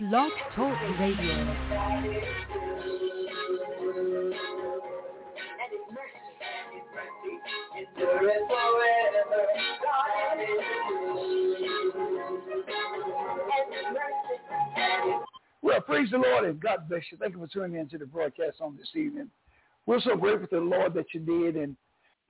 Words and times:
Blog 0.00 0.32
Talk 0.56 0.76
Radio. 0.98 1.54
Well, 15.62 15.80
praise 15.82 16.10
the 16.10 16.18
Lord 16.18 16.44
and 16.44 16.60
God 16.60 16.88
bless 16.88 17.02
you. 17.12 17.18
Thank 17.18 17.34
you 17.34 17.38
for 17.38 17.46
tuning 17.46 17.76
in 17.76 17.88
to 17.90 17.98
the 17.98 18.06
broadcast 18.06 18.56
on 18.60 18.76
this 18.76 18.88
evening. 18.96 19.30
We're 19.86 20.00
so 20.00 20.16
grateful 20.16 20.48
to 20.48 20.56
the 20.56 20.60
Lord 20.60 20.94
that 20.94 21.06
you 21.14 21.20
did, 21.20 21.54
and 21.54 21.76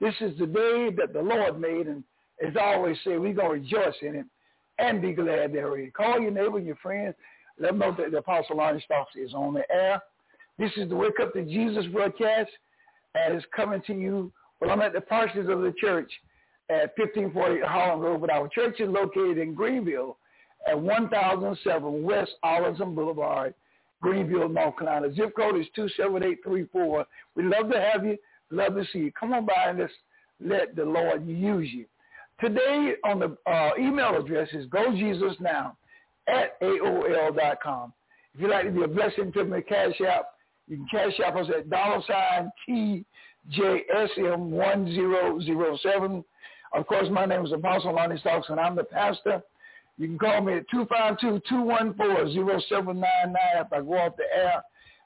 this 0.00 0.14
is 0.20 0.36
the 0.38 0.46
day 0.46 0.90
that 0.98 1.14
the 1.14 1.22
Lord 1.22 1.58
made, 1.58 1.86
and 1.86 2.04
as 2.46 2.54
I 2.60 2.74
always 2.74 2.98
say, 3.04 3.16
we're 3.16 3.32
going 3.32 3.62
to 3.62 3.76
rejoice 3.76 3.94
in 4.02 4.16
it 4.16 4.26
and 4.78 5.00
be 5.00 5.12
glad 5.12 5.52
therein. 5.52 5.92
Call 5.96 6.20
your 6.20 6.30
neighbor 6.30 6.58
and 6.58 6.66
your 6.66 6.76
friends. 6.76 7.14
Let 7.58 7.70
them 7.70 7.78
know 7.78 7.94
that 7.96 8.10
the 8.10 8.18
Apostle 8.18 8.56
Lonnie 8.56 8.82
Stocks 8.84 9.14
is 9.16 9.32
on 9.34 9.54
the 9.54 9.62
air. 9.72 10.02
This 10.58 10.70
is 10.76 10.88
the 10.88 10.96
Wake 10.96 11.20
Up 11.20 11.32
to 11.34 11.44
Jesus 11.44 11.86
broadcast, 11.86 12.50
and 13.14 13.34
it's 13.34 13.46
coming 13.54 13.82
to 13.86 13.94
you. 13.94 14.32
Well, 14.60 14.70
I'm 14.70 14.80
at 14.80 14.92
the 14.92 15.00
parsonage 15.00 15.48
of 15.48 15.60
the 15.60 15.74
church 15.78 16.10
at 16.70 16.96
1540 16.96 17.60
Holland 17.60 18.02
Road, 18.02 18.20
but 18.20 18.30
our 18.30 18.48
church 18.48 18.80
is 18.80 18.88
located 18.88 19.38
in 19.38 19.54
Greenville 19.54 20.16
at 20.66 20.78
1007 20.80 22.02
West 22.02 22.32
Arlington 22.42 22.94
Boulevard, 22.94 23.54
Greenville, 24.00 24.48
North 24.48 24.78
Carolina. 24.78 25.12
Zip 25.14 25.34
code 25.36 25.58
is 25.60 25.66
27834. 25.74 27.06
We'd 27.34 27.46
love 27.46 27.70
to 27.70 27.80
have 27.80 28.04
you. 28.04 28.16
Love 28.50 28.74
to 28.74 28.84
see 28.92 29.00
you. 29.00 29.12
Come 29.12 29.32
on 29.32 29.46
by 29.46 29.66
and 29.68 29.78
just 29.78 29.94
let 30.40 30.76
the 30.76 30.84
Lord 30.84 31.26
use 31.26 31.68
you. 31.72 31.86
Today 32.40 32.94
on 33.04 33.20
the 33.20 33.36
uh, 33.50 33.70
email 33.78 34.16
address 34.16 34.48
is 34.52 34.66
gojesusnow 34.66 35.72
at 36.28 36.60
AOL.com. 36.60 37.92
If 38.34 38.40
you'd 38.40 38.50
like 38.50 38.64
to 38.64 38.72
be 38.72 38.82
a 38.82 38.88
blessing 38.88 39.32
to 39.32 39.44
me, 39.44 39.62
cash 39.62 40.00
app, 40.00 40.30
you 40.66 40.78
can 40.78 40.88
cash 40.90 41.20
app 41.24 41.36
us 41.36 41.46
at 41.56 41.70
dollar 41.70 42.02
sign 42.06 42.50
TJSM1007. 43.52 46.24
Of 46.72 46.86
course, 46.86 47.08
my 47.10 47.26
name 47.26 47.44
is 47.46 47.52
Apostle 47.52 47.94
Lonnie 47.94 48.18
Stocks, 48.18 48.48
and 48.48 48.58
I'm 48.58 48.74
the 48.74 48.84
pastor. 48.84 49.42
You 49.96 50.08
can 50.08 50.18
call 50.18 50.40
me 50.40 50.54
at 50.54 50.68
252-214-0799 50.70 52.64
if 52.74 53.72
I 53.72 53.80
go 53.80 53.96
off 53.96 54.16
the 54.16 54.24
air. 54.34 54.60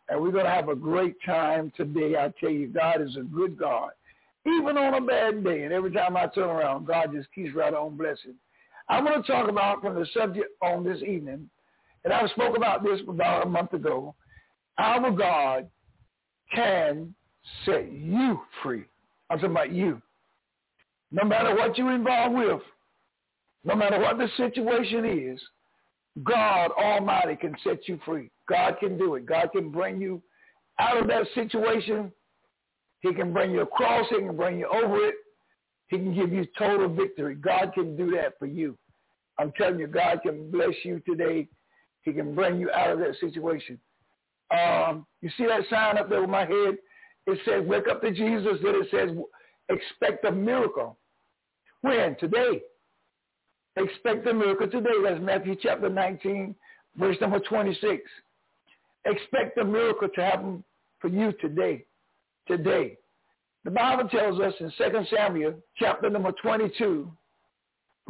And 0.08 0.22
we're 0.22 0.30
going 0.30 0.46
to 0.46 0.50
have 0.50 0.70
a 0.70 0.74
great 0.74 1.16
time 1.26 1.70
today. 1.76 2.16
I 2.16 2.32
tell 2.40 2.48
you, 2.48 2.68
God 2.68 3.02
is 3.02 3.14
a 3.16 3.22
good 3.22 3.58
God. 3.58 3.90
Even 4.46 4.78
on 4.78 4.94
a 4.94 5.00
bad 5.02 5.44
day, 5.44 5.64
and 5.64 5.74
every 5.74 5.92
time 5.92 6.16
I 6.16 6.26
turn 6.28 6.48
around, 6.48 6.86
God 6.86 7.12
just 7.12 7.30
keeps 7.34 7.54
right 7.54 7.74
on 7.74 7.98
blessing. 7.98 8.36
I 8.88 9.00
want 9.02 9.24
to 9.24 9.32
talk 9.32 9.48
about 9.48 9.82
from 9.82 9.94
the 9.94 10.06
subject 10.14 10.48
on 10.62 10.84
this 10.84 11.02
evening, 11.02 11.48
and 12.04 12.12
I 12.12 12.26
spoke 12.28 12.56
about 12.56 12.82
this 12.82 13.00
about 13.06 13.46
a 13.46 13.48
month 13.48 13.72
ago. 13.72 14.14
Our 14.78 15.10
God 15.10 15.68
can 16.54 17.14
set 17.64 17.92
you 17.92 18.40
free. 18.62 18.84
I'm 19.28 19.38
talking 19.38 19.50
about 19.50 19.72
you. 19.72 20.00
No 21.10 21.24
matter 21.24 21.54
what 21.54 21.76
you're 21.76 21.94
involved 21.94 22.36
with, 22.36 22.62
no 23.64 23.74
matter 23.74 23.98
what 23.98 24.18
the 24.18 24.28
situation 24.36 25.04
is, 25.04 25.40
God 26.24 26.70
Almighty 26.72 27.36
can 27.36 27.54
set 27.64 27.86
you 27.88 27.98
free. 28.04 28.30
God 28.48 28.76
can 28.80 28.96
do 28.96 29.14
it. 29.14 29.26
God 29.26 29.50
can 29.52 29.70
bring 29.70 30.00
you 30.00 30.22
out 30.78 30.96
of 30.96 31.06
that 31.08 31.26
situation. 31.34 32.10
He 33.00 33.12
can 33.14 33.32
bring 33.32 33.50
you 33.50 33.62
across. 33.62 34.06
He 34.08 34.16
can 34.16 34.36
bring 34.36 34.58
you 34.58 34.66
over 34.68 34.96
it. 35.06 35.14
He 35.88 35.96
can 35.96 36.14
give 36.14 36.32
you 36.32 36.46
total 36.58 36.88
victory. 36.88 37.34
God 37.34 37.72
can 37.74 37.96
do 37.96 38.10
that 38.12 38.38
for 38.38 38.46
you. 38.46 38.76
I'm 39.38 39.52
telling 39.56 39.78
you, 39.78 39.86
God 39.86 40.20
can 40.22 40.50
bless 40.50 40.74
you 40.82 41.00
today. 41.06 41.48
He 42.02 42.12
can 42.12 42.34
bring 42.34 42.58
you 42.60 42.70
out 42.70 42.90
of 42.90 42.98
that 43.00 43.14
situation. 43.20 43.78
Um, 44.50 45.06
you 45.20 45.30
see 45.36 45.46
that 45.46 45.62
sign 45.70 45.98
up 45.98 46.08
there 46.08 46.20
with 46.20 46.30
my 46.30 46.44
head? 46.44 46.76
It 47.26 47.38
says, 47.44 47.64
wake 47.66 47.88
up 47.88 48.00
to 48.02 48.10
Jesus. 48.10 48.58
Then 48.62 48.74
it 48.76 48.88
says, 48.90 49.10
expect 49.68 50.24
a 50.24 50.32
miracle. 50.32 50.96
When? 51.82 52.16
Today. 52.18 52.62
Expect 53.76 54.26
a 54.26 54.34
miracle 54.34 54.68
today. 54.68 54.90
That's 55.04 55.20
Matthew 55.20 55.56
chapter 55.62 55.88
19, 55.88 56.54
verse 56.96 57.16
number 57.20 57.38
26. 57.38 58.02
Expect 59.04 59.58
a 59.58 59.64
miracle 59.64 60.08
to 60.14 60.20
happen 60.20 60.64
for 61.00 61.08
you 61.08 61.32
today. 61.40 61.84
Today. 62.46 62.96
The 63.64 63.70
Bible 63.70 64.08
tells 64.08 64.40
us 64.40 64.54
in 64.60 64.72
2 64.78 65.04
Samuel 65.14 65.54
chapter 65.76 66.08
number 66.08 66.32
22, 66.42 67.10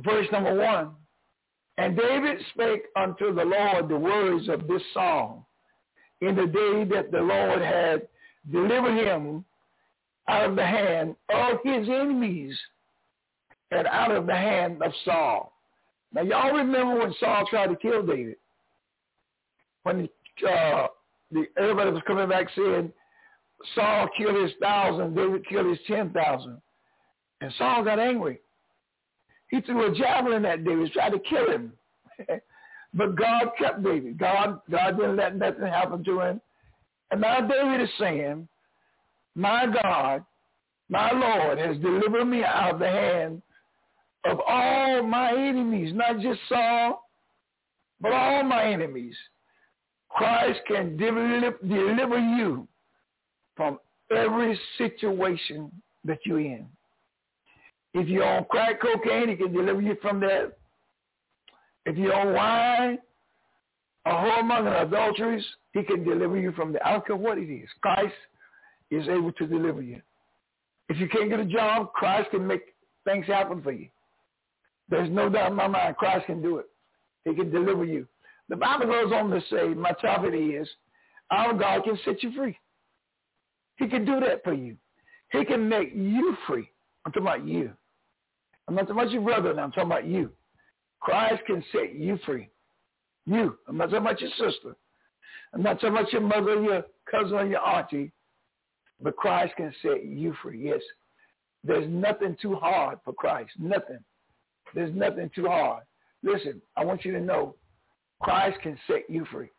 verse 0.00 0.26
number 0.30 0.54
1, 0.54 0.90
And 1.78 1.96
David 1.96 2.38
spake 2.52 2.82
unto 2.96 3.34
the 3.34 3.44
Lord 3.44 3.88
the 3.88 3.96
words 3.96 4.48
of 4.48 4.68
this 4.68 4.82
song 4.94 5.44
in 6.20 6.36
the 6.36 6.46
day 6.46 6.84
that 6.94 7.10
the 7.10 7.20
Lord 7.20 7.62
had 7.62 8.08
delivered 8.50 8.98
him 8.98 9.44
out 10.28 10.50
of 10.50 10.56
the 10.56 10.66
hand 10.66 11.16
of 11.32 11.58
his 11.64 11.88
enemies 11.88 12.56
and 13.70 13.86
out 13.86 14.10
of 14.10 14.26
the 14.26 14.34
hand 14.34 14.82
of 14.82 14.92
Saul. 15.04 15.52
Now, 16.12 16.22
y'all 16.22 16.52
remember 16.52 16.98
when 16.98 17.14
Saul 17.20 17.46
tried 17.48 17.68
to 17.68 17.76
kill 17.76 18.04
David? 18.04 18.36
When 19.82 20.08
uh, 20.48 20.86
the, 21.30 21.46
everybody 21.58 21.90
was 21.90 22.02
coming 22.06 22.28
back 22.28 22.48
saying, 22.56 22.92
Saul 23.74 24.08
killed 24.16 24.42
his 24.42 24.52
thousand, 24.60 25.14
David 25.14 25.46
killed 25.48 25.66
his 25.66 25.78
ten 25.86 26.10
thousand. 26.10 26.60
And 27.40 27.52
Saul 27.58 27.84
got 27.84 27.98
angry. 27.98 28.40
He 29.50 29.60
threw 29.60 29.92
a 29.92 29.94
javelin 29.94 30.44
at 30.44 30.64
David, 30.64 30.92
tried 30.92 31.10
to 31.10 31.18
kill 31.20 31.50
him. 31.50 31.72
but 32.94 33.16
God 33.16 33.50
kept 33.58 33.82
David. 33.82 34.18
God, 34.18 34.60
God 34.70 34.96
didn't 34.96 35.16
let 35.16 35.36
nothing 35.36 35.66
happen 35.66 36.04
to 36.04 36.20
him. 36.20 36.40
And 37.10 37.20
now 37.20 37.40
David 37.40 37.80
is 37.80 37.88
saying, 37.98 38.48
my 39.34 39.66
God, 39.82 40.24
my 40.88 41.12
Lord 41.12 41.58
has 41.58 41.78
delivered 41.78 42.26
me 42.26 42.44
out 42.44 42.74
of 42.74 42.80
the 42.80 42.90
hand 42.90 43.42
of 44.24 44.40
all 44.46 45.02
my 45.02 45.30
enemies, 45.32 45.92
not 45.94 46.20
just 46.20 46.40
Saul, 46.48 47.08
but 48.00 48.12
all 48.12 48.42
my 48.42 48.64
enemies. 48.64 49.14
Christ 50.10 50.60
can 50.66 50.96
deliver, 50.96 51.56
deliver 51.62 52.18
you 52.18 52.67
from 53.58 53.78
every 54.16 54.58
situation 54.78 55.70
that 56.04 56.20
you're 56.24 56.40
in. 56.40 56.66
If 57.92 58.08
you're 58.08 58.24
on 58.24 58.44
crack 58.44 58.80
cocaine, 58.80 59.28
he 59.28 59.34
can 59.34 59.52
deliver 59.52 59.82
you 59.82 59.96
from 60.00 60.20
that. 60.20 60.56
If 61.84 61.96
you're 61.96 62.14
on 62.14 62.32
wine, 62.32 62.98
a 64.06 64.10
whoremonger 64.10 64.80
and 64.80 64.94
adulteries, 64.94 65.44
he 65.74 65.82
can 65.82 66.04
deliver 66.04 66.38
you 66.38 66.52
from 66.52 66.72
that. 66.72 66.86
I 66.86 66.92
don't 66.92 67.06
care 67.06 67.16
what 67.16 67.38
it 67.38 67.50
is. 67.52 67.68
Christ 67.82 68.14
is 68.90 69.08
able 69.08 69.32
to 69.32 69.46
deliver 69.46 69.82
you. 69.82 70.00
If 70.88 70.98
you 70.98 71.08
can't 71.08 71.28
get 71.28 71.40
a 71.40 71.44
job, 71.44 71.92
Christ 71.92 72.30
can 72.30 72.46
make 72.46 72.62
things 73.04 73.26
happen 73.26 73.60
for 73.60 73.72
you. 73.72 73.88
There's 74.88 75.10
no 75.10 75.28
doubt 75.28 75.50
in 75.50 75.56
my 75.56 75.66
mind 75.66 75.96
Christ 75.96 76.26
can 76.26 76.40
do 76.40 76.58
it. 76.58 76.66
He 77.24 77.34
can 77.34 77.50
deliver 77.50 77.84
you. 77.84 78.06
The 78.48 78.56
Bible 78.56 78.86
goes 78.86 79.12
on 79.12 79.28
to 79.30 79.42
say, 79.50 79.74
my 79.74 79.92
topic 80.00 80.32
is, 80.34 80.68
our 81.30 81.52
God 81.52 81.84
can 81.84 81.98
set 82.04 82.22
you 82.22 82.32
free. 82.32 82.56
He 83.78 83.88
can 83.88 84.04
do 84.04 84.20
that 84.20 84.42
for 84.44 84.52
you. 84.52 84.76
He 85.32 85.44
can 85.44 85.68
make 85.68 85.92
you 85.94 86.36
free. 86.46 86.70
I'm 87.04 87.12
talking 87.12 87.26
about 87.26 87.46
you. 87.46 87.72
I'm 88.66 88.74
not 88.74 88.82
talking 88.82 88.96
about 88.96 89.10
your 89.10 89.22
brother 89.22 89.54
now. 89.54 89.62
I'm 89.62 89.72
talking 89.72 89.90
about 89.90 90.06
you. 90.06 90.30
Christ 91.00 91.42
can 91.46 91.64
set 91.72 91.94
you 91.94 92.18
free. 92.26 92.48
You. 93.26 93.56
I'm 93.68 93.76
not 93.76 93.86
talking 93.86 93.98
about 93.98 94.20
your 94.20 94.30
sister. 94.30 94.76
I'm 95.54 95.62
not 95.62 95.80
talking 95.80 95.96
about 95.96 96.12
your 96.12 96.22
mother, 96.22 96.60
your 96.60 96.84
cousin, 97.10 97.34
or 97.34 97.46
your 97.46 97.66
auntie. 97.66 98.12
But 99.00 99.16
Christ 99.16 99.54
can 99.56 99.72
set 99.80 100.04
you 100.04 100.34
free. 100.42 100.66
Yes. 100.66 100.80
There's 101.64 101.88
nothing 101.88 102.36
too 102.40 102.56
hard 102.56 102.98
for 103.04 103.12
Christ. 103.12 103.52
Nothing. 103.58 103.98
There's 104.74 104.94
nothing 104.94 105.30
too 105.34 105.46
hard. 105.46 105.84
Listen, 106.22 106.60
I 106.76 106.84
want 106.84 107.04
you 107.04 107.12
to 107.12 107.20
know 107.20 107.54
Christ 108.20 108.58
can 108.62 108.76
set 108.86 109.08
you 109.08 109.24
free. 109.30 109.50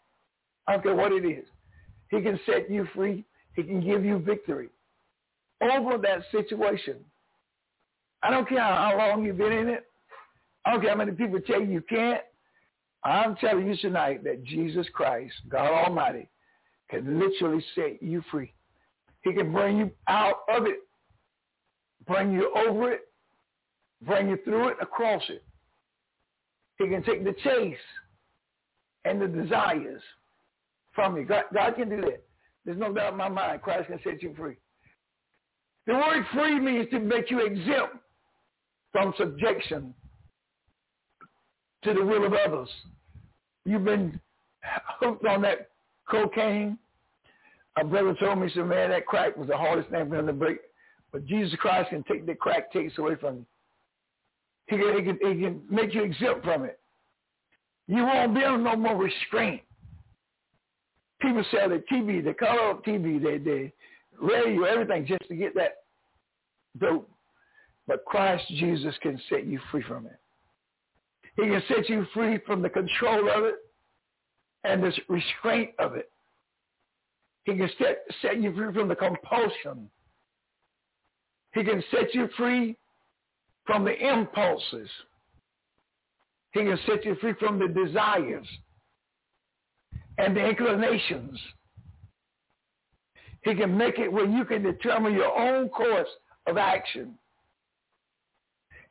I 0.68 0.74
don't 0.74 0.83
care 0.83 0.95
what 0.95 1.12
it 1.12 1.25
is. 1.25 1.45
He 2.12 2.22
can 2.22 2.39
set 2.45 2.69
you 2.69 2.88
free. 2.94 3.24
He 3.56 3.63
can 3.63 3.81
give 3.81 4.06
you 4.06 4.19
victory 4.19 4.69
over 5.62 5.98
that 5.98 6.24
situation. 6.31 6.98
I 8.22 8.30
don't 8.30 8.48
care 8.48 8.60
how 8.60 8.96
long 8.98 9.24
you've 9.24 9.38
been 9.38 9.51
in 9.51 9.69
it. 9.69 9.86
I 10.66 10.72
don't 10.72 10.81
care 10.81 10.92
how 10.92 10.98
many 10.98 11.12
people 11.12 11.40
tell 11.42 11.62
you 11.62 11.68
you 11.68 11.81
can't. 11.81 12.22
I'm 13.04 13.36
telling 13.38 13.68
you 13.68 13.78
tonight 13.78 14.24
that 14.25 14.44
Jesus 14.44 14.86
Christ, 14.94 15.34
God 15.48 15.86
Almighty, 15.86 16.28
can 16.90 17.19
literally 17.19 17.63
set 17.75 18.01
you 18.04 18.24
free. 18.30 18.54
He 19.22 19.34
can 19.34 19.51
bring 19.51 19.78
you 19.78 19.92
out 20.07 20.42
of 20.54 20.66
it, 20.66 20.80
bring 22.07 22.31
you 22.34 22.51
over 22.56 22.92
it, 22.92 23.01
bring 24.01 24.30
you 24.30 24.38
through 24.44 24.69
it, 24.69 24.78
across 24.81 25.24
it. 25.30 25.44
He 26.78 26.88
can 26.88 27.04
take 27.04 27.24
the 27.24 27.36
chase 27.44 27.78
and 29.06 29.22
the 29.22 29.28
desires 29.28 30.01
from 30.94 31.18
you. 31.18 31.25
God, 31.25 31.46
God 31.54 31.75
can 31.75 31.90
do 31.90 32.01
that. 32.01 32.24
There's 32.69 32.80
no 32.80 32.94
doubt 32.94 33.13
in 33.13 33.18
my 33.18 33.30
mind 33.30 33.63
Christ 33.63 33.88
can 33.88 34.00
set 34.04 34.21
you 34.21 34.31
free. 34.38 34.54
The 35.88 35.95
word 35.95 36.24
free 36.31 36.60
means 36.60 36.88
to 36.92 37.00
make 37.00 37.31
you 37.31 37.39
exempt 37.39 37.95
from 38.92 39.12
subjection 39.18 39.95
to 41.83 41.94
the 41.95 42.06
will 42.06 42.27
of 42.27 42.33
others. 42.33 42.69
You've 43.66 43.86
been 43.86 44.21
hooked 45.00 45.25
on 45.25 45.42
that 45.42 45.71
cocaine. 46.07 46.77
A 47.81 47.83
brother 47.83 48.16
told 48.19 48.38
me, 48.38 48.51
said, 48.54 48.68
man, 48.68 48.92
that 48.92 49.07
crack 49.07 49.36
was 49.36 49.48
the 49.48 49.57
hardest 49.57 49.89
thing 49.89 50.07
for 50.07 50.19
him 50.19 50.27
to 50.27 50.33
break. 50.33 50.60
But 51.12 51.25
Jesus 51.25 51.57
Christ 51.60 51.89
can 51.89 52.04
take 52.04 52.27
the 52.27 52.36
crack 52.36 52.72
taste 52.72 53.00
away 53.00 53.15
from 53.15 53.38
you. 53.38 53.45
He 54.68 54.77
can, 54.77 54.95
he, 54.95 55.01
can, 55.01 55.38
he 55.38 55.44
can 55.44 55.62
make 55.72 55.95
you 55.95 56.04
exempt 56.04 56.44
from 56.44 56.65
it. 56.65 56.80
You 57.88 58.04
won't 58.04 58.36
be 58.36 58.44
under 58.44 58.63
no 58.63 58.75
more 58.75 58.95
restraint. 58.95 59.63
People 61.21 61.44
sell 61.51 61.69
the 61.69 61.83
TV, 61.92 62.24
the 62.24 62.33
color 62.33 62.71
of 62.71 62.83
TV, 62.83 63.21
they 63.21 63.74
radio, 64.21 64.63
everything 64.63 65.06
just 65.06 65.27
to 65.27 65.36
get 65.36 65.54
that 65.56 65.77
dope. 66.80 67.10
But 67.88 68.06
Christ 68.06 68.44
Jesus 68.50 68.95
can 69.01 69.19
set 69.30 69.45
you 69.45 69.60
free 69.71 69.83
from 69.88 70.06
it. 70.06 70.19
He 71.36 71.44
can 71.44 71.62
set 71.68 71.89
you 71.89 72.06
free 72.13 72.39
from 72.45 72.62
the 72.62 72.69
control 72.69 73.30
of 73.30 73.45
it 73.45 73.56
and 74.63 74.83
the 74.83 74.92
restraint 75.07 75.71
of 75.80 75.95
it. 75.95 76.12
He 77.45 77.56
can 77.56 77.69
set, 77.80 78.00
set 78.22 78.42
you 78.42 78.54
free 78.54 78.74
from 78.74 78.88
the 78.88 78.95
compulsion. 78.95 79.89
He 81.54 81.63
can 81.63 81.83
set 81.92 82.13
you 82.13 82.30
free 82.38 82.77
from 83.65 83.86
the 83.86 83.95
impulses. 83.95 84.89
He 86.51 86.62
can 86.62 86.77
set 86.86 87.06
you 87.06 87.15
free 87.15 87.33
from 87.39 87.60
the 87.60 87.68
desires 87.68 88.48
and 90.19 90.36
the 90.36 90.45
inclinations. 90.45 91.39
He 93.44 93.56
can 93.56 93.75
make 93.77 93.98
it 93.98 94.12
where 94.12 94.27
you 94.27 94.44
can 94.44 94.62
determine 94.62 95.13
your 95.13 95.36
own 95.36 95.69
course 95.69 96.10
of 96.45 96.57
action 96.57 97.16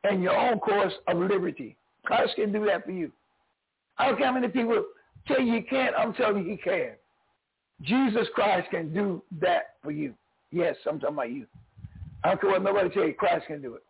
and 0.05 0.23
your 0.23 0.35
own 0.35 0.59
course 0.59 0.93
of 1.07 1.19
liberty. 1.19 1.77
Christ 2.05 2.33
can 2.37 2.51
do 2.51 2.65
that 2.65 2.87
for 2.87 2.93
you. 2.93 3.13
I 3.99 4.07
don't 4.07 4.17
care 4.17 4.29
how 4.29 4.33
many 4.33 4.49
people 4.49 4.83
tell 5.27 5.41
you 5.41 5.55
he 5.55 5.61
can't. 5.61 5.95
I'm 5.97 6.15
telling 6.15 6.45
you 6.45 6.53
he 6.53 6.57
can. 6.57 6.93
Jesus 7.83 8.27
Christ 8.35 8.69
can 8.71 8.95
do 8.95 9.23
that 9.41 9.75
for 9.85 9.91
you. 9.91 10.15
Yes, 10.51 10.77
I'm 10.89 10.99
talking 10.99 11.15
about 11.15 11.31
you. 11.31 11.47
I 12.25 12.31
don't 12.31 12.41
care 12.41 12.51
what 12.51 12.63
nobody 12.63 12.89
tell 12.89 13.05
you. 13.05 13.13
Christ 13.13 13.47
can 13.47 13.61
do 13.61 13.75
it. 13.75 13.83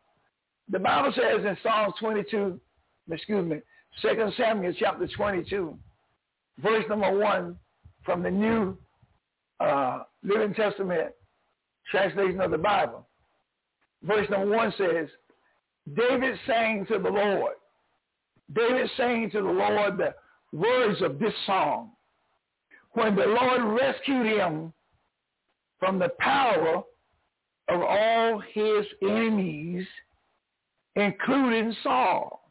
The 0.71 0.81
Bible 0.81 1.13
says 1.15 1.45
in 1.45 1.57
Psalms 1.63 1.95
22, 2.01 2.61
excuse 3.11 3.49
me, 3.49 3.61
2 4.03 4.31
Samuel 4.37 4.75
chapter 4.79 5.07
22, 5.07 5.79
verse 6.63 6.85
number 6.89 7.17
1 7.19 7.57
from 8.05 8.23
the 8.23 8.31
New 8.31 8.77
uh, 9.61 10.03
Living 10.23 10.55
Testament 10.55 11.13
translation 11.91 12.41
of 12.41 12.51
the 12.51 12.59
Bible. 12.59 13.07
Verse 14.03 14.29
number 14.31 14.55
1 14.55 14.75
says, 14.79 15.09
David 15.95 16.37
sang 16.47 16.87
to 16.87 16.99
the 16.99 17.09
Lord. 17.09 17.55
David 18.55 18.91
sang 18.97 19.31
to 19.31 19.43
the 19.43 19.49
Lord 19.49 19.99
the 19.99 20.15
words 20.53 21.03
of 21.03 21.19
this 21.19 21.35
song. 21.47 21.91
When 22.93 23.15
the 23.15 23.27
Lord 23.27 23.81
rescued 23.81 24.27
him 24.27 24.73
from 25.79 25.99
the 25.99 26.11
power 26.19 26.83
of 27.69 27.83
all 27.83 28.43
his 28.53 28.87
enemies, 29.03 29.87
including 30.97 31.75
Saul. 31.83 32.51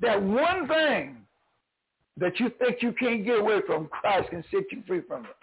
That 0.00 0.22
one 0.22 0.68
thing 0.68 1.17
that 2.18 2.38
you 2.40 2.50
think 2.58 2.82
you 2.82 2.92
can't 2.92 3.24
get 3.24 3.38
away 3.38 3.60
from, 3.66 3.88
Christ 3.88 4.30
can 4.30 4.44
set 4.50 4.64
you 4.72 4.82
free 4.86 5.02
from 5.06 5.24
it. 5.24 5.36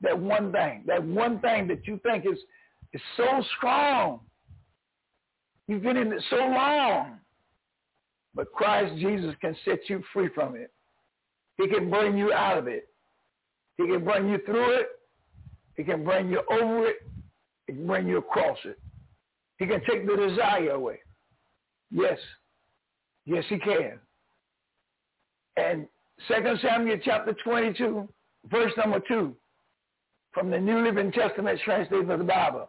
That 0.00 0.18
one 0.18 0.52
thing, 0.52 0.84
that 0.86 1.04
one 1.04 1.40
thing 1.40 1.66
that 1.68 1.86
you 1.86 2.00
think 2.02 2.26
is, 2.26 2.38
is 2.92 3.00
so 3.16 3.42
strong. 3.56 4.20
You've 5.66 5.82
been 5.82 5.96
in 5.96 6.12
it 6.12 6.22
so 6.30 6.36
long. 6.36 7.18
But 8.34 8.52
Christ 8.52 8.96
Jesus 8.98 9.34
can 9.40 9.56
set 9.64 9.78
you 9.88 10.02
free 10.12 10.28
from 10.34 10.56
it. 10.56 10.72
He 11.56 11.68
can 11.68 11.88
bring 11.88 12.18
you 12.18 12.32
out 12.32 12.58
of 12.58 12.66
it. 12.66 12.88
He 13.76 13.86
can 13.86 14.04
bring 14.04 14.28
you 14.28 14.38
through 14.44 14.72
it. 14.72 14.88
He 15.76 15.84
can 15.84 16.04
bring 16.04 16.28
you 16.28 16.42
over 16.50 16.88
it. 16.88 16.96
He 17.66 17.74
can 17.74 17.86
bring 17.86 18.08
you 18.08 18.18
across 18.18 18.58
it. 18.64 18.78
He 19.58 19.66
can 19.66 19.80
take 19.88 20.06
the 20.06 20.16
desire 20.16 20.70
away. 20.70 20.98
Yes. 21.90 22.18
Yes, 23.24 23.44
he 23.48 23.58
can. 23.58 24.00
And 25.56 25.86
2 26.28 26.34
Samuel 26.62 26.98
chapter 27.04 27.34
22, 27.44 28.08
verse 28.50 28.72
number 28.76 29.00
2, 29.06 29.34
from 30.32 30.50
the 30.50 30.58
New 30.58 30.82
Living 30.82 31.12
Testament 31.12 31.60
translation 31.64 32.10
of 32.10 32.18
the 32.18 32.24
Bible. 32.24 32.68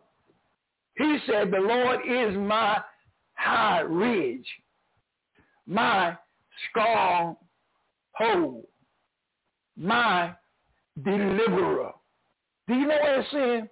He 0.98 1.18
said, 1.28 1.52
the 1.52 1.60
Lord 1.60 2.00
is 2.08 2.38
my 2.38 2.80
high 3.34 3.82
ridge, 3.82 4.48
my 5.68 6.16
strong 6.70 7.36
hold, 8.14 8.66
my 9.76 10.34
deliverer. 11.04 11.92
Do 12.68 12.76
you 12.76 12.88
know 12.88 12.96
what 12.96 13.20
it's 13.20 13.32
saying? 13.32 13.70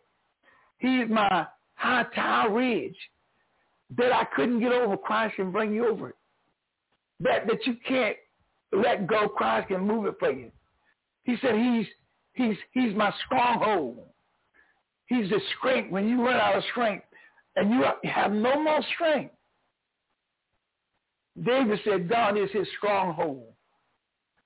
He's 0.80 1.10
my 1.10 1.48
high 1.75 2.06
tower 2.13 2.54
ridge 2.54 2.98
that 3.98 4.12
I 4.12 4.25
couldn't 4.36 4.60
get 4.60 4.71
over. 4.71 4.98
Christ 4.98 5.36
can 5.36 5.51
bring 5.51 5.74
you 5.74 5.88
over 5.88 6.10
it. 6.10 6.15
That 7.21 7.48
that 7.48 7.65
you 7.65 7.75
can't 7.88 8.18
let 8.75 9.07
go. 9.07 9.27
Christ 9.27 9.67
can 9.69 9.81
move 9.81 10.05
it 10.05 10.15
for 10.19 10.31
you. 10.31 10.51
He 11.23 11.35
said 11.41 11.55
he's 11.55 11.85
he's 12.33 12.57
he's 12.71 12.95
my 12.95 13.13
stronghold. 13.25 13.99
He's 15.07 15.29
the 15.29 15.39
strength 15.57 15.91
when 15.91 16.07
you 16.07 16.25
run 16.25 16.35
out 16.35 16.55
of 16.55 16.63
strength 16.71 17.05
and 17.55 17.71
you 17.71 17.83
have 18.09 18.31
no 18.31 18.61
more 18.61 18.81
strength. 18.95 19.33
David 21.41 21.79
said 21.83 22.09
God 22.09 22.37
is 22.37 22.49
his 22.51 22.67
stronghold. 22.77 23.47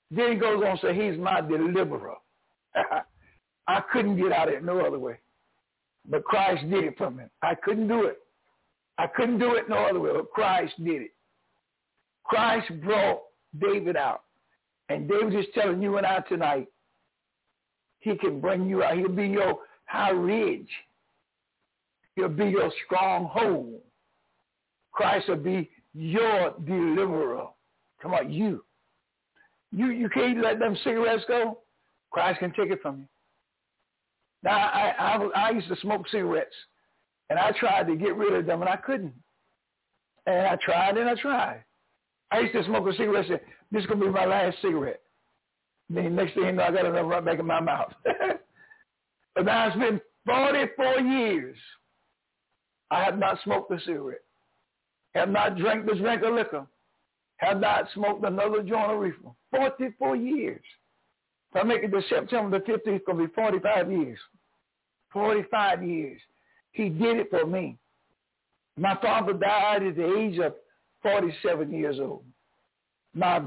Then 0.09 0.33
he 0.33 0.37
goes 0.37 0.63
on 0.65 0.77
to 0.79 0.81
say 0.81 0.93
he's 0.93 1.19
my 1.19 1.41
deliverer. 1.41 2.15
I 3.67 3.81
couldn't 3.91 4.17
get 4.17 4.31
out 4.31 4.47
of 4.47 4.53
it 4.55 4.63
no 4.63 4.79
other 4.79 4.99
way. 4.99 5.19
But 6.09 6.23
Christ 6.23 6.69
did 6.69 6.85
it 6.85 6.97
for 6.97 7.11
me. 7.11 7.25
I 7.41 7.55
couldn't 7.55 7.89
do 7.89 8.05
it. 8.05 8.19
I 8.97 9.07
couldn't 9.07 9.39
do 9.39 9.55
it 9.55 9.69
no 9.69 9.77
other 9.77 9.99
way, 9.99 10.11
but 10.13 10.31
Christ 10.31 10.73
did 10.83 11.01
it. 11.03 11.13
Christ 12.23 12.67
brought 12.81 13.21
David 13.59 13.97
out. 13.97 14.23
And 14.89 15.07
David 15.07 15.35
is 15.35 15.45
telling 15.53 15.81
you 15.81 15.97
and 15.97 16.05
I 16.05 16.19
tonight, 16.21 16.67
he 17.99 18.15
can 18.17 18.39
bring 18.39 18.69
you 18.69 18.83
out. 18.83 18.97
He'll 18.97 19.09
be 19.09 19.27
your 19.27 19.59
high 19.85 20.11
ridge. 20.11 20.69
He'll 22.15 22.29
be 22.29 22.45
your 22.45 22.71
stronghold. 22.85 23.81
Christ 24.91 25.27
will 25.27 25.35
be 25.35 25.69
your 25.93 26.53
deliverer. 26.65 27.47
Come 28.01 28.13
on, 28.13 28.31
you. 28.31 28.63
You 29.71 29.87
you 29.87 30.09
can't 30.09 30.41
let 30.41 30.59
them 30.59 30.77
cigarettes 30.83 31.25
go. 31.27 31.59
Christ 32.11 32.39
can 32.39 32.53
take 32.53 32.71
it 32.71 32.81
from 32.81 32.99
you. 32.99 33.07
Now, 34.43 34.57
I, 34.57 34.93
I, 34.97 35.29
I 35.35 35.49
used 35.51 35.67
to 35.67 35.75
smoke 35.81 36.07
cigarettes, 36.09 36.55
and 37.29 37.37
I 37.37 37.51
tried 37.51 37.87
to 37.87 37.95
get 37.95 38.15
rid 38.15 38.33
of 38.33 38.45
them, 38.45 38.61
and 38.61 38.69
I 38.69 38.77
couldn't. 38.77 39.13
And 40.25 40.47
I 40.47 40.55
tried 40.57 40.97
and 40.97 41.09
I 41.09 41.15
tried. 41.15 41.63
I 42.31 42.39
used 42.39 42.53
to 42.53 42.63
smoke 42.65 42.87
a 42.87 42.91
cigarette 42.91 43.29
and 43.29 43.39
say, 43.39 43.45
this 43.71 43.81
is 43.81 43.87
going 43.87 43.99
to 43.99 44.05
be 44.07 44.11
my 44.11 44.25
last 44.25 44.57
cigarette. 44.61 45.01
Then 45.89 46.15
next 46.15 46.33
thing 46.33 46.45
you 46.45 46.51
know, 46.51 46.63
I 46.63 46.71
got 46.71 46.85
another 46.85 47.05
right 47.05 47.23
back 47.23 47.39
in 47.39 47.45
my 47.45 47.61
mouth. 47.61 47.93
but 49.35 49.45
now 49.45 49.67
it's 49.67 49.77
been 49.77 50.01
44 50.25 50.99
years. 50.99 51.57
I 52.91 53.03
have 53.03 53.17
not 53.17 53.39
smoked 53.43 53.71
a 53.71 53.79
cigarette. 53.79 54.23
Have 55.15 55.29
not 55.29 55.57
drank 55.57 55.85
the 55.85 55.95
drink 55.95 56.21
of 56.23 56.33
liquor. 56.33 56.67
Have 57.37 57.59
not 57.59 57.85
smoked 57.93 58.25
another 58.25 58.61
joint 58.63 58.91
of 58.91 58.99
reefer. 58.99 59.31
44 59.51 60.15
years. 60.15 60.61
If 61.51 61.61
I 61.61 61.63
make 61.63 61.83
it 61.83 61.91
to 61.91 62.01
September 62.09 62.59
the 62.59 62.65
15th, 62.65 62.81
it's 62.85 63.05
going 63.05 63.17
to 63.19 63.27
be 63.27 63.33
45 63.33 63.91
years. 63.91 64.19
45 65.13 65.83
years. 65.83 66.19
He 66.71 66.89
did 66.89 67.17
it 67.17 67.29
for 67.29 67.45
me. 67.45 67.77
My 68.77 68.95
father 69.01 69.33
died 69.33 69.83
at 69.83 69.95
the 69.95 70.17
age 70.17 70.39
of 70.39 70.53
47 71.07 71.71
years 71.71 71.99
old. 72.01 72.23
My 73.13 73.39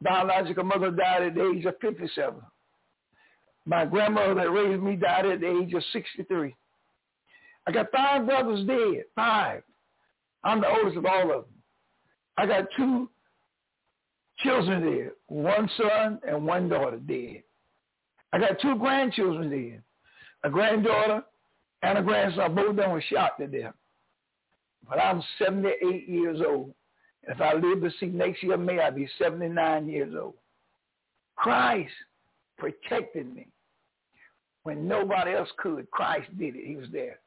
biological 0.00 0.64
mother 0.64 0.90
died 0.90 1.24
at 1.24 1.34
the 1.34 1.50
age 1.50 1.64
of 1.64 1.74
57. 1.80 2.34
My 3.66 3.84
grandmother 3.84 4.34
that 4.34 4.50
raised 4.50 4.82
me 4.82 4.96
died 4.96 5.26
at 5.26 5.40
the 5.40 5.62
age 5.62 5.74
of 5.74 5.82
63. 5.92 6.54
I 7.66 7.72
got 7.72 7.90
five 7.92 8.26
brothers 8.26 8.66
dead, 8.66 9.04
five. 9.14 9.62
I'm 10.44 10.60
the 10.60 10.68
oldest 10.68 10.96
of 10.96 11.06
all 11.06 11.22
of 11.22 11.44
them. 11.44 11.54
I 12.36 12.46
got 12.46 12.64
two 12.76 13.08
children 14.38 14.82
dead, 14.82 15.12
one 15.26 15.68
son 15.76 16.20
and 16.26 16.46
one 16.46 16.68
daughter 16.68 16.98
dead. 16.98 17.42
I 18.32 18.38
got 18.38 18.60
two 18.60 18.76
grandchildren 18.76 19.50
dead, 19.50 19.82
a 20.44 20.50
granddaughter 20.50 21.22
and 21.82 21.98
a 21.98 22.02
grandson. 22.02 22.54
Both 22.54 22.70
of 22.70 22.76
them 22.76 22.90
were 22.92 23.02
shot 23.02 23.38
to 23.38 23.46
death. 23.46 23.74
But 24.88 24.98
I'm 24.98 25.22
78 25.38 26.08
years 26.08 26.40
old. 26.46 26.74
If 27.28 27.40
I 27.40 27.54
live 27.54 27.80
to 27.82 27.90
see 28.00 28.06
next 28.06 28.42
year 28.42 28.56
May, 28.56 28.80
I'll 28.80 28.92
be 28.92 29.08
79 29.18 29.88
years 29.88 30.14
old. 30.20 30.34
Christ 31.36 31.92
protected 32.58 33.32
me 33.34 33.48
when 34.64 34.86
nobody 34.86 35.32
else 35.32 35.48
could. 35.58 35.90
Christ 35.90 36.28
did 36.38 36.56
it. 36.56 36.66
He 36.66 36.76
was 36.76 36.88
there. 36.92 37.18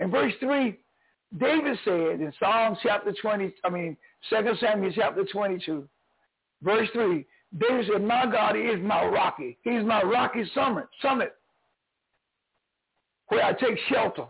In 0.00 0.10
verse 0.10 0.32
3, 0.40 0.78
David 1.38 1.78
said 1.84 2.20
in 2.20 2.32
Psalm 2.38 2.76
chapter 2.82 3.12
20, 3.20 3.54
I 3.64 3.70
mean, 3.70 3.96
2 4.30 4.52
Samuel 4.60 4.92
chapter 4.94 5.24
22, 5.24 5.88
Verse 6.64 6.88
3, 6.94 7.26
David 7.58 7.86
said, 7.92 8.02
my 8.02 8.26
God 8.26 8.56
is 8.56 8.80
my 8.82 9.04
rocky. 9.04 9.58
He's 9.62 9.84
my 9.84 10.02
rocky 10.02 10.44
summit, 10.54 10.86
summit 11.02 11.34
where 13.28 13.44
I 13.44 13.52
take 13.52 13.78
shelter. 13.92 14.26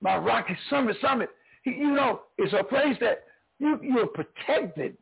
My 0.00 0.16
rocky 0.16 0.56
summit, 0.68 0.96
summit. 1.00 1.30
You 1.64 1.92
know, 1.92 2.20
it's 2.38 2.52
a 2.52 2.64
place 2.64 2.96
that 3.00 3.24
you, 3.60 3.78
you're 3.82 4.08
protected. 4.08 4.96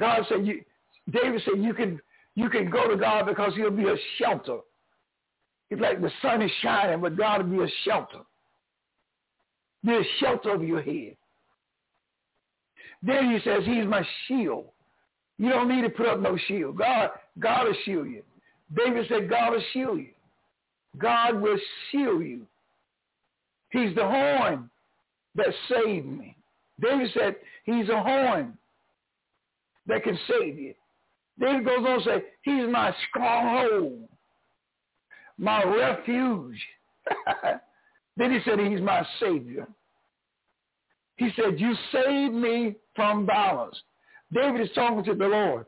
God 0.00 0.22
said, 0.28 0.44
you, 0.44 0.62
David 1.10 1.40
said, 1.44 1.62
you 1.62 1.72
can, 1.72 2.00
you 2.34 2.50
can 2.50 2.68
go 2.68 2.88
to 2.88 2.96
God 2.96 3.26
because 3.26 3.52
he'll 3.54 3.70
be 3.70 3.84
a 3.84 3.96
shelter. 4.18 4.58
It's 5.70 5.80
like 5.80 6.00
the 6.00 6.10
sun 6.20 6.42
is 6.42 6.50
shining, 6.62 7.00
but 7.00 7.16
God 7.16 7.48
will 7.48 7.58
be 7.58 7.64
a 7.64 7.74
shelter. 7.84 8.20
Be 9.84 9.92
a 9.92 10.02
shelter 10.18 10.50
over 10.50 10.64
your 10.64 10.82
head. 10.82 11.16
Then 13.02 13.30
he 13.30 13.38
says, 13.44 13.62
he's 13.64 13.84
my 13.84 14.02
shield. 14.26 14.64
You 15.38 15.50
don't 15.50 15.68
need 15.68 15.82
to 15.82 15.90
put 15.90 16.06
up 16.06 16.20
no 16.20 16.38
shield. 16.48 16.78
God, 16.78 17.10
God 17.38 17.66
will 17.66 17.76
shield 17.84 18.06
you. 18.06 18.22
David 18.74 19.06
said, 19.08 19.28
God 19.28 19.52
will 19.52 19.62
shield 19.72 19.98
you. 19.98 20.08
God 20.96 21.40
will 21.40 21.58
shield 21.90 22.22
you. 22.22 22.46
He's 23.70 23.94
the 23.94 24.06
horn 24.06 24.70
that 25.34 25.48
saved 25.68 26.06
me. 26.06 26.33
David 26.80 27.10
said, 27.14 27.36
he's 27.64 27.88
a 27.88 28.02
horn 28.02 28.54
that 29.86 30.02
can 30.02 30.18
save 30.28 30.58
you. 30.58 30.74
David 31.38 31.64
goes 31.64 31.84
on 31.86 31.98
to 31.98 32.04
say, 32.04 32.24
he's 32.42 32.68
my 32.70 32.94
stronghold, 33.08 34.08
my 35.38 35.62
refuge. 35.64 36.60
then 38.16 38.32
he 38.32 38.38
said, 38.44 38.58
he's 38.60 38.80
my 38.80 39.04
savior. 39.20 39.66
He 41.16 41.30
said, 41.36 41.60
you 41.60 41.74
saved 41.92 42.34
me 42.34 42.76
from 42.94 43.26
violence. 43.26 43.76
David 44.32 44.60
is 44.60 44.70
talking 44.74 45.04
to 45.04 45.14
the 45.14 45.26
Lord. 45.26 45.66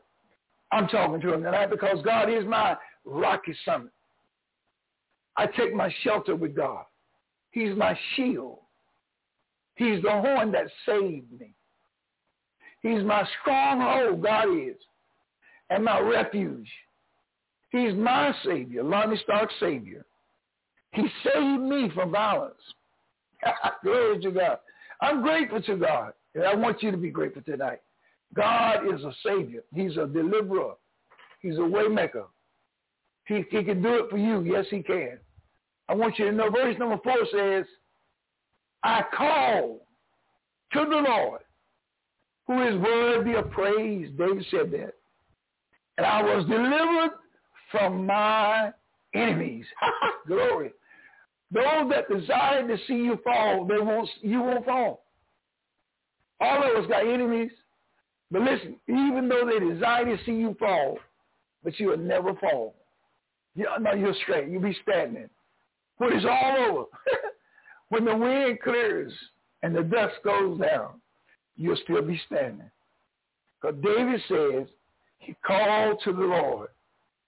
I'm 0.71 0.87
talking 0.87 1.21
to 1.21 1.33
him 1.33 1.43
tonight 1.43 1.69
because 1.69 1.99
God 2.03 2.29
is 2.29 2.45
my 2.45 2.75
rocky 3.05 3.55
summit. 3.63 3.91
I 5.37 5.45
take 5.45 5.73
my 5.73 5.93
shelter 6.03 6.35
with 6.35 6.55
God. 6.55 6.83
He's 7.51 7.75
my 7.75 7.97
shield. 8.15 8.59
He's 9.77 10.01
the 10.01 10.11
horn 10.11 10.51
that 10.51 10.67
saved 10.85 11.31
me. 11.39 11.53
He's 12.81 13.03
my 13.03 13.27
stronghold, 13.41 14.23
God 14.23 14.49
is, 14.49 14.75
and 15.69 15.83
my 15.83 15.99
refuge. 15.99 16.69
He's 17.69 17.93
my 17.93 18.33
Savior, 18.43 18.83
Lonnie 18.83 19.19
Stocks 19.23 19.53
Savior. 19.59 20.05
He 20.93 21.07
saved 21.23 21.61
me 21.61 21.91
from 21.93 22.11
violence. 22.11 22.55
Glory 23.83 24.19
to 24.21 24.31
God. 24.31 24.57
I'm 25.01 25.21
grateful 25.21 25.61
to 25.61 25.75
God. 25.75 26.13
And 26.33 26.43
I 26.43 26.55
want 26.55 26.81
you 26.81 26.91
to 26.91 26.97
be 26.97 27.09
grateful 27.09 27.41
tonight. 27.43 27.81
God 28.33 28.81
is 28.93 29.03
a 29.03 29.13
Savior. 29.25 29.63
He's 29.73 29.97
a 29.97 30.07
deliverer. 30.07 30.73
He's 31.41 31.57
a 31.57 31.61
waymaker. 31.61 32.25
He, 33.25 33.43
he 33.49 33.63
can 33.63 33.81
do 33.81 33.95
it 33.95 34.09
for 34.09 34.17
you. 34.17 34.41
Yes, 34.41 34.65
he 34.69 34.81
can. 34.81 35.19
I 35.89 35.95
want 35.95 36.17
you 36.17 36.25
to 36.25 36.31
know 36.31 36.49
verse 36.49 36.75
number 36.79 36.97
four 37.03 37.17
says, 37.31 37.65
I 38.83 39.03
call 39.15 39.79
to 40.73 40.79
the 40.79 41.03
Lord, 41.09 41.41
who 42.47 42.61
is 42.67 42.81
worthy 42.81 43.33
of 43.33 43.51
praise. 43.51 44.09
David 44.17 44.45
said 44.51 44.71
that. 44.71 44.93
And 45.97 46.05
I 46.05 46.21
was 46.21 46.45
delivered 46.45 47.17
from 47.71 48.05
my 48.05 48.71
enemies. 49.13 49.65
Glory. 50.27 50.71
Those 51.51 51.89
that 51.89 52.09
desire 52.09 52.67
to 52.67 52.77
see 52.87 52.95
you 52.95 53.19
fall, 53.23 53.65
they 53.65 53.79
won't, 53.79 54.09
you 54.21 54.41
won't 54.41 54.65
fall. 54.65 55.03
All 56.39 56.63
of 56.63 56.83
us 56.83 56.89
got 56.89 57.07
enemies. 57.07 57.51
But 58.29 58.41
listen, 58.41 58.75
even 58.87 59.29
though 59.29 59.49
they 59.49 59.65
desire 59.73 60.05
to 60.05 60.23
see 60.25 60.33
you 60.33 60.55
fall, 60.59 60.99
but 61.63 61.79
you 61.79 61.87
will 61.87 61.97
never 61.97 62.33
fall. 62.35 62.75
You, 63.55 63.67
no, 63.79 63.93
you're 63.93 64.13
straight. 64.23 64.49
You'll 64.49 64.61
be 64.61 64.77
standing. 64.83 65.29
When 65.97 66.13
it's 66.13 66.25
all 66.25 66.57
over, 66.69 66.83
when 67.89 68.05
the 68.05 68.15
wind 68.15 68.59
clears 68.63 69.13
and 69.63 69.75
the 69.75 69.83
dust 69.83 70.15
goes 70.23 70.59
down, 70.59 71.01
you'll 71.55 71.77
still 71.83 72.01
be 72.01 72.19
standing. 72.27 72.69
Because 73.61 73.77
David 73.83 74.21
says 74.27 74.67
he 75.19 75.35
called 75.45 75.99
to 76.03 76.13
the 76.13 76.21
Lord, 76.21 76.69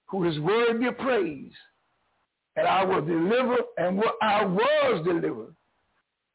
who 0.06 0.26
is 0.30 0.40
worthy 0.40 0.88
of 0.88 0.98
praise, 0.98 1.52
and 2.56 2.68
I 2.68 2.84
will 2.84 3.02
deliver, 3.02 3.58
and 3.78 4.02
I 4.22 4.46
was 4.46 5.04
delivered 5.06 5.56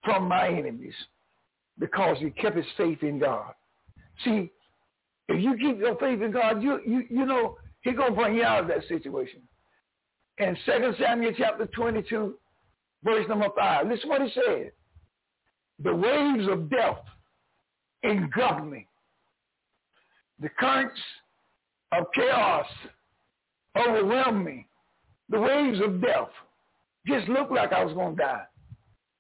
from 0.05 0.29
my 0.29 0.49
enemies 0.49 0.95
because 1.79 2.19
he 2.19 2.31
kept 2.31 2.57
his 2.57 2.67
faith 2.77 3.03
in 3.03 3.19
God. 3.19 3.53
See, 4.25 4.51
if 5.29 5.43
you 5.43 5.57
keep 5.57 5.79
your 5.79 5.97
faith 5.97 6.23
in 6.23 6.31
God, 6.33 6.63
you 6.63 6.81
you 6.87 7.05
you 7.09 7.27
know 7.27 7.57
He's 7.83 7.97
gonna 7.97 8.15
bring 8.15 8.37
you 8.37 8.45
out 8.45 8.63
of 8.63 8.69
that 8.69 8.87
situation. 8.89 9.41
In 10.39 10.57
2 10.67 10.95
Samuel 10.99 11.33
chapter 11.37 11.67
22, 11.67 12.35
verse 13.05 13.29
number 13.29 13.49
5, 13.57 13.89
listen 13.89 14.09
what 14.09 14.23
he 14.23 14.33
said. 14.35 14.73
The 15.83 15.95
waves 15.95 16.49
of 16.51 16.71
death 16.71 17.03
engulfed 18.03 18.65
me. 18.65 18.87
The 20.41 20.49
currents 20.59 21.01
of 21.93 22.07
chaos 22.15 22.67
overwhelmed 23.77 24.45
me. 24.45 24.67
The 25.31 25.41
waves 25.41 25.81
of 25.85 26.01
death 26.01 26.29
just 27.07 27.29
looked 27.29 27.53
like 27.53 27.73
I 27.73 27.85
was 27.85 27.95
going 27.95 28.17
to 28.17 28.23
die. 28.23 28.45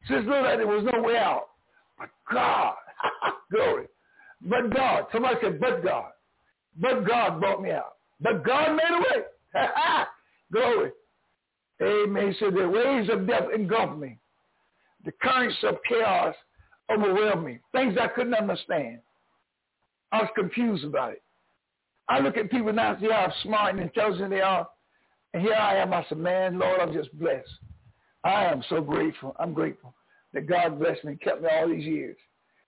Just 0.08 0.26
looked 0.26 0.44
like 0.44 0.58
there 0.58 0.66
was 0.66 0.86
no 0.92 1.02
way 1.02 1.16
out. 1.16 1.48
But 1.98 2.10
God, 2.32 2.74
glory. 3.52 3.86
But 4.42 4.74
God, 4.74 5.06
somebody 5.12 5.36
said, 5.42 5.60
but 5.60 5.82
God. 5.82 6.10
But 6.80 7.06
God 7.06 7.40
brought 7.40 7.62
me 7.62 7.70
out. 7.70 7.94
But 8.20 8.44
God 8.44 8.72
made 8.72 8.90
a 8.90 8.98
way. 8.98 9.24
glory. 10.52 10.90
Amen. 11.84 12.34
So 12.40 12.50
the 12.50 12.68
waves 12.68 13.10
of 13.10 13.26
death 13.26 13.48
engulfed 13.54 13.98
me. 13.98 14.18
The 15.04 15.12
currents 15.22 15.56
of 15.64 15.76
chaos 15.88 16.34
overwhelmed 16.90 17.44
me. 17.44 17.58
Things 17.72 17.96
I 18.00 18.08
couldn't 18.08 18.34
understand. 18.34 19.00
I 20.12 20.22
was 20.22 20.30
confused 20.34 20.84
about 20.84 21.12
it. 21.12 21.22
I 22.08 22.20
look 22.20 22.36
at 22.36 22.50
people 22.50 22.72
now 22.72 22.92
and 22.92 23.00
see 23.00 23.10
how 23.10 23.32
smart 23.42 23.74
and 23.74 23.82
intelligent 23.82 24.30
they 24.30 24.40
are. 24.40 24.66
And 25.32 25.42
here 25.42 25.54
I 25.54 25.76
am. 25.76 25.92
I 25.92 26.04
said, 26.08 26.18
man, 26.18 26.58
Lord, 26.58 26.80
I'm 26.80 26.92
just 26.92 27.16
blessed. 27.18 27.48
I 28.22 28.44
am 28.44 28.62
so 28.68 28.80
grateful. 28.80 29.34
I'm 29.38 29.52
grateful 29.52 29.94
that 30.32 30.48
God 30.48 30.78
blessed 30.78 31.04
me 31.04 31.12
and 31.12 31.20
kept 31.20 31.42
me 31.42 31.48
all 31.50 31.68
these 31.68 31.84
years. 31.84 32.16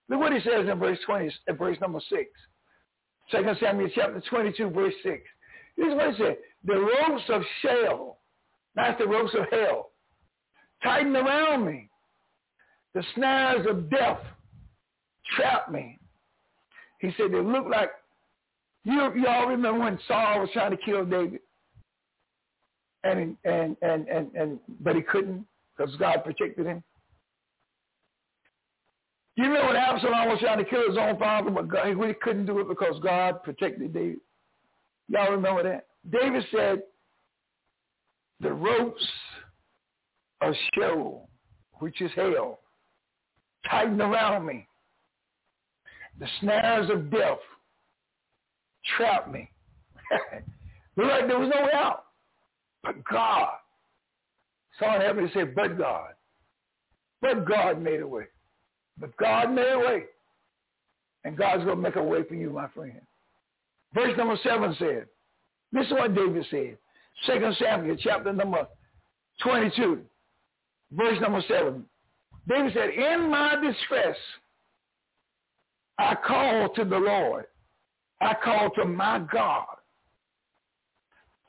Look 0.09 0.21
what 0.21 0.33
he 0.33 0.41
says 0.41 0.69
in 0.71 0.79
verse 0.79 0.99
20, 1.07 1.35
in 1.49 1.57
verse 1.57 1.79
number 1.81 2.01
6. 2.09 2.23
2 3.31 3.45
Samuel 3.61 3.91
chapter 3.95 4.23
22, 4.29 4.71
verse 4.71 4.95
6. 5.03 5.23
This 5.77 5.89
is 5.89 5.95
what 5.95 6.15
he 6.15 6.23
said. 6.23 6.37
The 6.65 6.79
ropes 6.79 7.25
of 7.29 7.43
Sheol 7.63 8.19
that's 8.77 8.99
the 8.99 9.07
ropes 9.07 9.35
of 9.35 9.47
hell. 9.51 9.91
Tighten 10.83 11.17
around 11.17 11.65
me. 11.67 11.89
The 12.95 13.03
snares 13.15 13.67
of 13.69 13.91
death 13.91 14.21
trap 15.35 15.71
me. 15.71 15.99
He 17.01 17.13
said 17.17 17.33
they 17.33 17.41
look 17.41 17.67
like, 17.69 17.91
you, 18.85 19.13
you 19.17 19.27
all 19.27 19.47
remember 19.47 19.81
when 19.81 19.99
Saul 20.07 20.41
was 20.41 20.51
trying 20.53 20.71
to 20.71 20.77
kill 20.77 21.05
David? 21.05 21.41
And, 23.03 23.37
and, 23.45 23.77
and, 23.83 24.09
and, 24.09 24.35
and, 24.35 24.59
but 24.81 24.95
he 24.95 25.03
couldn't 25.03 25.47
because 25.77 25.95
God 25.97 26.23
protected 26.25 26.67
him. 26.67 26.83
You 29.37 29.45
remember 29.45 29.69
when 29.69 29.77
Absalom 29.77 30.29
was 30.29 30.41
trying 30.41 30.59
to 30.59 30.65
kill 30.65 30.89
his 30.89 30.97
own 30.99 31.19
father, 31.19 31.51
but 31.51 31.69
God, 31.69 31.87
he 31.87 31.93
really 31.93 32.15
couldn't 32.15 32.47
do 32.47 32.59
it 32.61 32.69
because 32.69 32.99
God 33.03 33.43
protected 33.43 33.93
David? 33.93 34.21
Y'all 35.09 35.31
remember 35.31 35.63
that? 35.63 35.87
David 36.11 36.45
said, 36.51 36.83
the 38.41 38.53
ropes 38.53 39.07
of 40.41 40.55
Sheol, 40.75 41.29
which 41.75 42.01
is 42.01 42.11
hell, 42.15 42.61
tighten 43.71 44.01
around 44.01 44.47
me. 44.47 44.67
The 46.19 46.27
snares 46.41 46.91
of 46.91 47.11
death 47.11 47.39
trap 48.97 49.31
me. 49.31 49.51
Like 50.99 51.27
there 51.29 51.39
was 51.39 51.53
no 51.55 51.63
way 51.63 51.73
out. 51.75 52.05
But 52.83 53.05
God. 53.05 53.51
Someone 54.79 55.01
help 55.01 55.17
me 55.17 55.29
to 55.29 55.35
say, 55.35 55.45
but 55.45 55.77
God. 55.77 56.11
But 57.21 57.47
God 57.47 57.83
made 57.83 58.01
a 58.01 58.07
way. 58.07 58.25
But 58.99 59.17
God 59.17 59.53
made 59.53 59.73
a 59.73 59.79
way. 59.79 60.05
And 61.25 61.37
God's 61.37 61.65
going 61.65 61.77
to 61.77 61.83
make 61.83 61.97
a 61.97 62.03
way 62.03 62.23
for 62.27 62.35
you, 62.35 62.51
my 62.51 62.69
friend. 62.69 63.01
Verse 63.95 64.17
number 64.17 64.39
seven 64.43 64.75
said, 64.79 65.07
this 65.73 65.87
is 65.87 65.93
what 65.93 66.15
David 66.15 66.47
said. 66.51 66.79
Second 67.25 67.57
Samuel 67.59 67.97
chapter 67.99 68.33
number 68.33 68.67
22, 69.43 70.03
verse 70.93 71.21
number 71.21 71.43
7. 71.49 71.85
David 72.49 72.73
said, 72.75 72.91
in 72.91 73.31
my 73.31 73.57
distress, 73.63 74.17
I 75.99 76.15
called 76.27 76.75
to 76.77 76.85
the 76.85 76.99
Lord. 76.99 77.47
I 78.21 78.35
called 78.43 78.73
to 78.77 78.85
my 78.85 79.27
God 79.33 79.67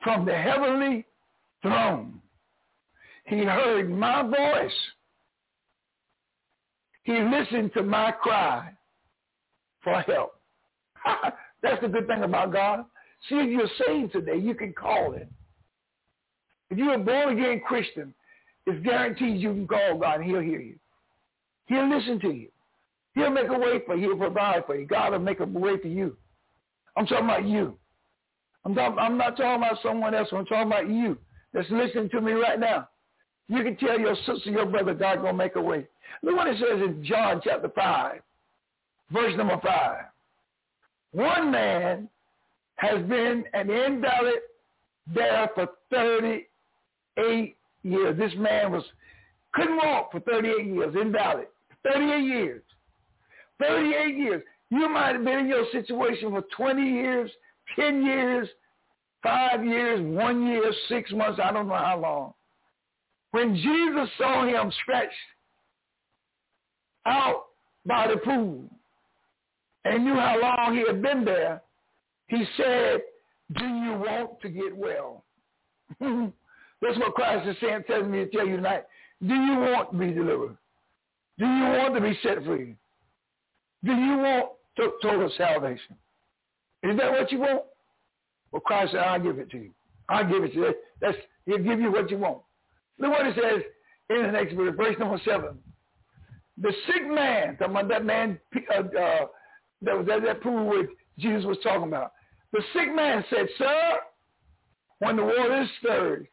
from 0.04 0.26
the 0.26 0.36
heavenly 0.36 1.06
throne. 1.62 2.22
He 3.26 3.44
heard 3.44 3.90
my 3.90 4.24
voice. 4.24 4.72
He 7.04 7.20
listened 7.20 7.72
to 7.74 7.84
my 7.84 8.12
cry 8.12 8.72
for 9.84 10.02
help. 10.02 10.40
That's 11.62 11.82
the 11.82 11.88
good 11.88 12.08
thing 12.08 12.24
about 12.24 12.52
God. 12.52 12.86
See, 13.28 13.36
if 13.36 13.50
you're 13.50 13.88
saved 13.88 14.14
today, 14.14 14.38
you 14.38 14.56
can 14.56 14.74
call 14.74 15.12
him. 15.12 15.28
If 16.70 16.78
you're 16.78 16.94
a 16.94 17.00
born-again 17.00 17.62
Christian, 17.66 18.14
it's 18.66 18.84
guaranteed 18.84 19.42
you 19.42 19.54
can 19.54 19.68
call 19.68 19.98
God 19.98 20.22
and 20.22 20.30
he'll 20.30 20.42
hear 20.42 20.60
you. 20.60 20.76
He'll 21.68 21.90
listen 21.90 22.20
to 22.22 22.32
you. 22.32 22.50
He'll 23.16 23.32
make 23.32 23.50
a 23.50 23.58
way 23.58 23.80
for 23.86 23.96
you. 23.96 24.10
He'll 24.10 24.18
provide 24.18 24.66
for 24.66 24.76
you. 24.76 24.86
God 24.86 25.12
will 25.14 25.20
make 25.20 25.40
a 25.40 25.46
way 25.46 25.78
for 25.82 25.88
you. 25.88 26.16
I'm 26.96 27.06
talking 27.06 27.26
about 27.26 27.48
you. 27.48 27.78
I'm, 28.66 28.78
I'm 28.78 29.18
not 29.18 29.38
talking 29.38 29.64
about 29.64 29.78
someone 29.82 30.14
else. 30.14 30.28
I'm 30.32 30.46
talking 30.46 30.68
about 30.68 30.90
you 30.90 31.18
that's 31.54 31.70
listening 31.70 32.10
to 32.10 32.22
me 32.22 32.34
right 32.34 32.60
now. 32.60 32.90
You 33.48 33.64
can 33.64 33.78
tell 33.78 33.98
your 33.98 34.16
sister, 34.26 34.50
your 34.50 34.66
brother, 34.66 34.94
God 34.94 35.22
going 35.22 35.34
to 35.34 35.38
make 35.38 35.56
a 35.56 35.62
way. 35.62 35.88
Look 36.22 36.36
what 36.36 36.48
it 36.48 36.58
says 36.58 36.82
in 36.82 37.04
John 37.06 37.42
chapter 37.44 37.70
5, 37.70 38.20
verse 39.12 39.34
number 39.38 39.60
5. 39.64 39.98
One 41.12 41.52
man 41.52 42.10
has 42.76 43.02
been 43.08 43.46
an 43.54 43.70
invalid 43.70 44.42
there 45.14 45.50
for 45.56 45.70
38 47.18 47.58
years. 47.84 48.18
This 48.18 48.34
man 48.38 48.72
was 48.72 48.84
couldn't 49.54 49.78
walk 49.78 50.12
for 50.12 50.20
38 50.22 50.66
years, 50.66 50.96
invalid. 50.96 51.48
38 51.84 52.24
years. 52.24 52.62
38 53.60 54.16
years. 54.16 54.44
You 54.70 54.90
might 54.90 55.16
have 55.16 55.24
been 55.24 55.40
in 55.40 55.48
your 55.48 55.66
situation 55.72 56.32
for 56.32 56.44
20 56.56 56.82
years, 56.82 57.32
10 57.76 58.06
years, 58.06 58.48
5 59.24 59.66
years, 59.66 60.02
1 60.02 60.48
year, 60.48 60.74
6 60.90 61.12
months, 61.14 61.40
I 61.44 61.52
don't 61.52 61.68
know 61.68 61.76
how 61.76 62.00
long. 62.00 62.34
When 63.32 63.56
Jesus 63.56 64.10
saw 64.18 64.46
him 64.46 64.72
stretched 64.84 65.14
out 67.06 67.46
by 67.86 68.08
the 68.08 68.18
pool 68.18 68.64
and 69.86 70.04
knew 70.06 70.16
how 70.16 70.40
long 70.42 70.76
he 70.78 70.86
had 70.86 71.02
been 71.02 71.24
there, 71.24 71.62
he 72.28 72.46
said, 72.58 73.02
do 73.56 73.66
you 73.66 73.94
want 73.94 74.42
to 74.42 74.50
get 74.50 74.76
well? 74.76 75.24
That's 76.82 76.98
what 76.98 77.14
Christ 77.16 77.48
is 77.48 77.56
saying, 77.62 77.84
telling 77.88 78.12
me 78.12 78.26
to 78.26 78.30
tell 78.30 78.46
you 78.46 78.58
tonight. 78.58 78.84
Do 79.26 79.34
you 79.34 79.58
want 79.58 79.92
to 79.92 79.98
be 79.98 80.12
delivered? 80.12 80.58
Do 81.40 81.46
you 81.46 81.64
want 81.64 81.96
to 81.96 82.02
be 82.02 82.18
set 82.22 82.44
free? 82.44 82.76
Do 83.84 83.94
you 83.94 84.18
want 84.18 84.50
total 84.78 85.32
salvation? 85.38 85.96
Is 86.84 86.98
that 86.98 87.12
what 87.12 87.32
you 87.32 87.40
want? 87.40 87.64
Well, 88.52 88.62
Christ 88.62 88.92
said, 88.92 89.02
I'll 89.02 89.20
give 89.20 89.40
it 89.40 89.50
to 89.52 89.58
you. 89.58 89.72
I'll 90.10 90.28
give 90.28 90.44
it 90.44 90.54
to 90.54 90.60
you. 90.60 90.74
That's, 91.02 91.18
he'll 91.46 91.58
give 91.58 91.80
you 91.80 91.92
what 91.92 92.10
you 92.10 92.18
want. 92.18 92.40
Look 93.00 93.12
what 93.12 93.28
it 93.28 93.36
says 93.36 93.64
in 94.10 94.24
the 94.24 94.32
next 94.32 94.54
verse, 94.54 94.74
verse 94.76 94.96
number 95.00 95.20
seven. 95.26 95.58
The 96.60 96.74
sick 96.88 97.08
man, 97.08 97.58
talking 97.58 97.76
about 97.76 97.90
that 97.90 98.06
man 98.06 98.40
uh, 98.74 98.80
uh, 98.80 99.26
that 99.82 99.98
was 99.98 100.08
at 100.12 100.24
that 100.24 100.42
pool 100.42 100.66
where 100.66 100.88
Jesus 101.20 101.46
was 101.46 101.58
talking 101.62 101.88
about. 101.88 102.14
The 102.52 102.62
sick 102.74 102.94
man 102.96 103.24
said, 103.30 103.48
Sir, 103.58 103.98
when 105.00 105.18
the 105.18 105.24
water 105.24 105.62
is 105.62 105.70
stirred, 105.80 106.28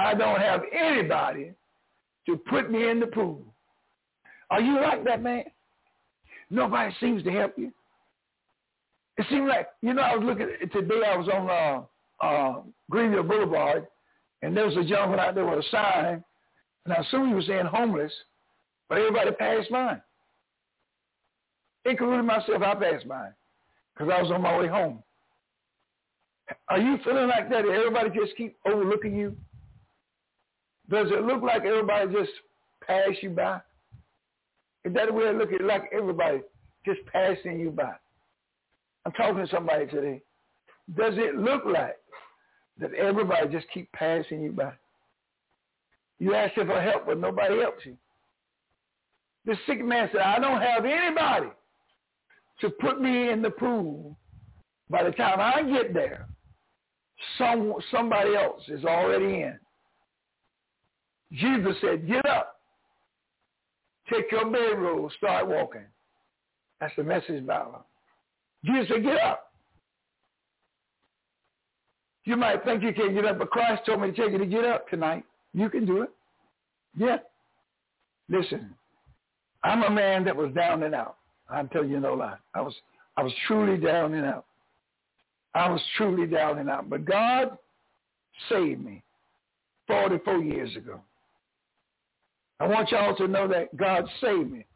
I 0.00 0.14
don't 0.14 0.40
have 0.40 0.62
anybody 0.72 1.52
to 2.26 2.36
put 2.36 2.70
me 2.70 2.88
in 2.88 3.00
the 3.00 3.06
pool. 3.06 3.42
Are 4.50 4.60
you 4.60 4.80
like 4.80 5.04
that 5.04 5.22
man? 5.22 5.44
Nobody 6.48 6.94
seems 7.00 7.22
to 7.24 7.30
help 7.30 7.52
you. 7.58 7.70
It 9.18 9.26
seemed 9.28 9.48
like, 9.48 9.68
you 9.82 9.92
know, 9.92 10.00
I 10.00 10.16
was 10.16 10.24
looking, 10.24 10.48
today 10.72 11.02
I 11.06 11.16
was 11.16 11.28
on 11.28 11.50
uh, 11.50 12.26
uh, 12.26 12.62
Greenville 12.90 13.24
Boulevard, 13.24 13.86
and 14.40 14.56
there 14.56 14.66
was 14.66 14.76
a 14.76 14.84
gentleman 14.84 15.20
out 15.20 15.34
there 15.34 15.44
with 15.44 15.58
a 15.58 15.68
sign, 15.70 16.24
and 16.86 16.94
I 16.94 17.02
assume 17.02 17.28
he 17.28 17.34
was 17.34 17.46
saying 17.46 17.66
homeless, 17.66 18.12
but 18.88 18.98
everybody 18.98 19.32
passed 19.32 19.70
by. 19.70 20.00
Including 21.84 22.24
myself, 22.24 22.62
I 22.62 22.74
passed 22.74 23.06
by 23.06 23.28
because 23.94 24.10
I 24.16 24.22
was 24.22 24.30
on 24.30 24.40
my 24.42 24.58
way 24.58 24.68
home. 24.68 25.02
Are 26.68 26.78
you 26.78 26.98
feeling 27.04 27.28
like 27.28 27.50
that? 27.50 27.66
Everybody 27.66 28.10
just 28.18 28.36
keep 28.36 28.56
overlooking 28.66 29.14
you? 29.14 29.36
Does 30.90 31.06
it 31.10 31.24
look 31.24 31.42
like 31.42 31.64
everybody 31.64 32.12
just 32.12 32.32
pass 32.86 33.10
you 33.22 33.30
by? 33.30 33.60
Is 34.84 34.92
that 34.94 35.06
the 35.06 35.12
way 35.12 35.24
it 35.24 35.36
look 35.36 35.52
at 35.52 35.64
like 35.64 35.84
everybody 35.92 36.40
just 36.84 37.00
passing 37.12 37.60
you 37.60 37.70
by? 37.70 37.92
I'm 39.06 39.12
talking 39.12 39.44
to 39.44 39.50
somebody 39.50 39.86
today. 39.86 40.20
Does 40.96 41.14
it 41.16 41.36
look 41.36 41.64
like 41.64 41.96
that 42.78 42.92
everybody 42.94 43.48
just 43.48 43.66
keep 43.72 43.90
passing 43.92 44.42
you 44.42 44.52
by? 44.52 44.72
You 46.18 46.34
ask 46.34 46.54
for 46.54 46.80
help, 46.80 47.06
but 47.06 47.18
nobody 47.18 47.60
helps 47.60 47.86
you. 47.86 47.96
The 49.46 49.56
sick 49.66 49.84
man 49.84 50.08
said, 50.12 50.20
I 50.20 50.38
don't 50.38 50.60
have 50.60 50.84
anybody 50.84 51.48
to 52.60 52.70
put 52.70 53.00
me 53.00 53.30
in 53.30 53.40
the 53.40 53.50
pool. 53.50 54.16
By 54.90 55.04
the 55.04 55.12
time 55.12 55.40
I 55.40 55.62
get 55.62 55.94
there, 55.94 56.26
some 57.38 57.74
somebody 57.90 58.34
else 58.34 58.62
is 58.68 58.84
already 58.84 59.42
in. 59.42 59.58
Jesus 61.32 61.76
said, 61.80 62.06
get 62.06 62.26
up. 62.26 62.56
Take 64.12 64.30
your 64.32 64.50
bedroll, 64.50 65.10
start 65.16 65.46
walking. 65.46 65.84
That's 66.80 66.94
the 66.96 67.04
message 67.04 67.46
Bible. 67.46 67.84
Jesus 68.64 68.88
said, 68.88 69.02
get 69.02 69.20
up. 69.20 69.52
You 72.24 72.36
might 72.36 72.64
think 72.64 72.82
you 72.82 72.92
can't 72.92 73.14
get 73.14 73.24
up, 73.24 73.38
but 73.38 73.50
Christ 73.50 73.82
told 73.86 74.02
me 74.02 74.10
to 74.10 74.16
tell 74.16 74.30
you 74.30 74.38
to 74.38 74.46
get 74.46 74.64
up 74.64 74.88
tonight. 74.88 75.24
You 75.54 75.70
can 75.70 75.86
do 75.86 76.02
it. 76.02 76.10
Yeah. 76.96 77.18
Listen, 78.28 78.74
I'm 79.64 79.82
a 79.82 79.90
man 79.90 80.24
that 80.24 80.36
was 80.36 80.52
down 80.52 80.82
and 80.82 80.94
out. 80.94 81.16
I'm 81.48 81.68
telling 81.68 81.90
you 81.90 82.00
no 82.00 82.14
lie. 82.14 82.36
I 82.54 82.60
was 82.60 82.74
I 83.16 83.22
was 83.22 83.32
truly 83.46 83.76
down 83.76 84.14
and 84.14 84.24
out. 84.24 84.44
I 85.54 85.68
was 85.68 85.80
truly 85.96 86.26
down 86.26 86.58
and 86.58 86.70
out. 86.70 86.88
But 86.88 87.04
God 87.04 87.58
saved 88.48 88.84
me 88.84 89.02
44 89.88 90.38
years 90.38 90.74
ago. 90.76 91.00
I 92.60 92.66
want 92.66 92.90
y'all 92.90 93.16
to 93.16 93.26
know 93.26 93.48
that 93.48 93.74
God 93.76 94.04
saved 94.20 94.52
me. 94.52 94.66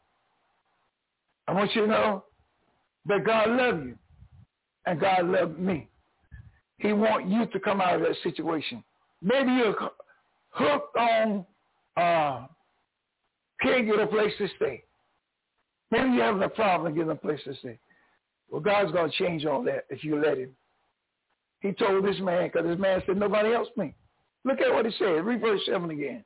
I 1.47 1.53
want 1.53 1.75
you 1.75 1.83
to 1.83 1.87
know 1.87 2.25
that 3.07 3.25
God 3.25 3.51
loved 3.51 3.85
you 3.85 3.99
and 4.87 4.99
God 4.99 5.27
loved 5.27 5.59
me. 5.59 5.88
He 6.79 6.94
want 6.94 7.29
you 7.29 7.47
to 7.47 7.61
come 7.61 7.83
out 7.83 7.97
of 7.97 8.01
that 8.01 8.16
situation. 8.23 8.83
Maybe 9.23 9.51
you're 9.53 9.77
hooked 10.51 10.97
on, 10.97 11.44
uh, 11.97 12.47
can't 13.61 13.87
get 13.87 14.01
a 14.01 14.07
place 14.07 14.33
to 14.38 14.49
stay. 14.57 14.83
Maybe 15.90 16.11
you're 16.11 16.25
having 16.25 16.42
a 16.42 16.49
problem 16.49 16.94
getting 16.94 17.11
a 17.11 17.16
place 17.16 17.40
to 17.44 17.55
stay. 17.57 17.79
Well, 18.51 18.61
God's 18.61 18.92
going 18.92 19.11
to 19.11 19.16
change 19.16 19.44
all 19.44 19.62
that 19.64 19.85
if 19.90 20.05
you 20.05 20.20
let 20.20 20.38
him. 20.38 20.51
He 21.61 21.73
told 21.73 22.05
this 22.05 22.18
man, 22.20 22.51
because 22.53 22.66
this 22.66 22.79
man 22.79 23.03
said, 23.07 23.16
nobody 23.16 23.55
else 23.55 23.68
me. 23.77 23.94
Look 24.44 24.61
at 24.61 24.73
what 24.73 24.85
he 24.87 24.92
said. 24.99 25.25
Read 25.25 25.40
verse 25.40 25.61
7 25.66 25.90
again. 25.90 26.25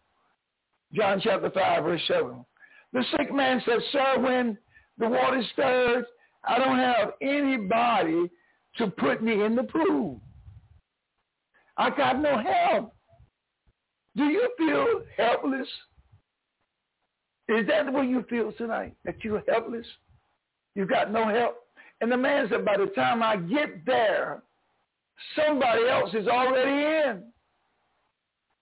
John 0.92 1.20
chapter 1.22 1.50
5, 1.50 1.84
verse 1.84 2.02
7. 2.08 2.44
The 2.92 3.04
sick 3.16 3.32
man 3.32 3.62
said, 3.66 3.78
sir, 3.92 4.18
when 4.18 4.58
the 4.96 5.08
water 5.08 5.42
stirred, 5.52 6.04
I 6.44 6.58
don't 6.58 6.78
have 6.78 7.12
anybody 7.20 8.30
to 8.78 8.86
put 8.86 9.22
me 9.22 9.44
in 9.44 9.54
the 9.54 9.64
pool. 9.64 10.20
I 11.76 11.90
got 11.90 12.20
no 12.20 12.42
help. 12.42 12.94
Do 14.16 14.24
you 14.24 14.50
feel 14.56 15.02
helpless? 15.16 15.68
Is 17.48 17.66
that 17.68 17.86
the 17.86 17.92
way 17.92 18.06
you 18.06 18.24
feel 18.28 18.52
tonight? 18.52 18.94
That 19.04 19.22
you're 19.22 19.42
helpless? 19.48 19.86
You 20.74 20.86
got 20.86 21.12
no 21.12 21.28
help? 21.28 21.56
And 22.00 22.10
the 22.10 22.16
man 22.16 22.48
said, 22.50 22.64
by 22.64 22.76
the 22.76 22.86
time 22.86 23.22
I 23.22 23.36
get 23.36 23.84
there, 23.84 24.42
somebody 25.36 25.88
else 25.88 26.14
is 26.14 26.28
already 26.28 27.08
in. 27.08 27.24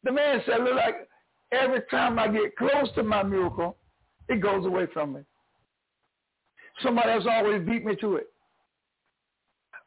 The 0.05 0.13
man 0.13 0.43
said, 0.47 0.63
look 0.63 0.77
like 0.77 1.06
every 1.53 1.81
time 1.91 2.19
I 2.19 2.29
get 2.29 2.57
close 2.57 2.89
to 2.95 3.03
my 3.03 3.23
miracle, 3.23 3.77
it 4.29 4.41
goes 4.41 4.67
away 4.67 4.87
from 4.93 5.15
me. 5.15 5.21
Somebody 6.83 7.11
else 7.11 7.25
always 7.29 7.67
beat 7.67 7.85
me 7.85 7.97
to 7.97 8.17
it. 8.17 8.29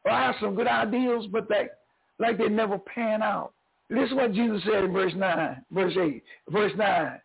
Well, 0.04 0.14
I 0.14 0.26
have 0.26 0.36
some 0.40 0.54
good 0.54 0.66
ideas, 0.66 1.26
but 1.30 1.48
that 1.48 1.78
like 2.18 2.38
they 2.38 2.48
never 2.48 2.78
pan 2.78 3.22
out. 3.22 3.52
Is 3.90 4.12
what 4.14 4.32
Jesus 4.32 4.62
said 4.64 4.84
in 4.84 4.92
verse 4.92 5.12
9, 5.16 5.64
verse 5.72 5.94
8, 6.00 6.22
verse 6.50 6.72
9. 6.76 7.20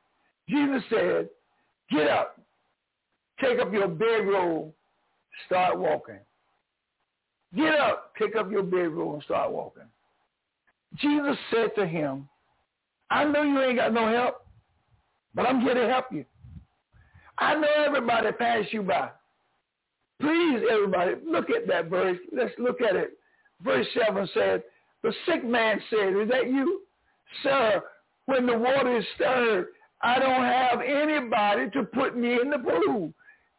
Jesus 0.49 0.81
said, 0.89 1.29
get 1.91 2.07
up, 2.07 2.41
take 3.39 3.59
up 3.59 3.71
your 3.71 3.87
bedroll, 3.87 4.73
start 5.45 5.77
walking. 5.77 6.19
Get 7.55 7.75
up, 7.75 8.13
pick 8.17 8.35
up 8.35 8.49
your 8.49 8.63
bedroll 8.63 9.13
and 9.13 9.23
start 9.23 9.51
walking. 9.51 9.83
Jesus 10.97 11.37
said 11.51 11.69
to 11.75 11.85
him, 11.85 12.27
I 13.09 13.25
know 13.25 13.43
you 13.43 13.61
ain't 13.61 13.77
got 13.77 13.93
no 13.93 14.07
help, 14.07 14.45
but 15.33 15.45
I'm 15.45 15.61
here 15.61 15.73
to 15.73 15.87
help 15.87 16.05
you. 16.11 16.25
I 17.37 17.55
know 17.55 17.67
everybody 17.85 18.31
passed 18.31 18.71
you 18.73 18.81
by. 18.81 19.09
Please, 20.21 20.61
everybody, 20.71 21.15
look 21.25 21.49
at 21.49 21.67
that 21.67 21.89
verse. 21.89 22.17
Let's 22.31 22.53
look 22.57 22.81
at 22.81 22.95
it. 22.95 23.17
Verse 23.61 23.85
7 24.05 24.29
said, 24.33 24.63
the 25.03 25.13
sick 25.25 25.43
man 25.45 25.79
said, 25.89 26.15
is 26.15 26.29
that 26.29 26.47
you? 26.47 26.81
Sir, 27.43 27.83
when 28.25 28.45
the 28.45 28.57
water 28.57 28.97
is 28.97 29.05
stirred, 29.15 29.67
I 30.01 30.19
don't 30.19 30.43
have 30.43 30.81
anybody 30.81 31.69
to 31.71 31.83
put 31.83 32.17
me 32.17 32.39
in 32.41 32.49
the 32.49 32.59
pool. 32.59 33.13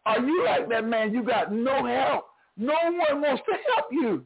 Are 0.07 0.21
you 0.21 0.45
like 0.45 0.69
that 0.71 0.87
man? 0.87 1.13
You 1.13 1.23
got 1.23 1.53
no 1.53 1.85
help. 1.85 2.27
No 2.57 2.75
one 2.85 3.21
wants 3.21 3.43
to 3.49 3.57
help 3.75 3.87
you. 3.91 4.25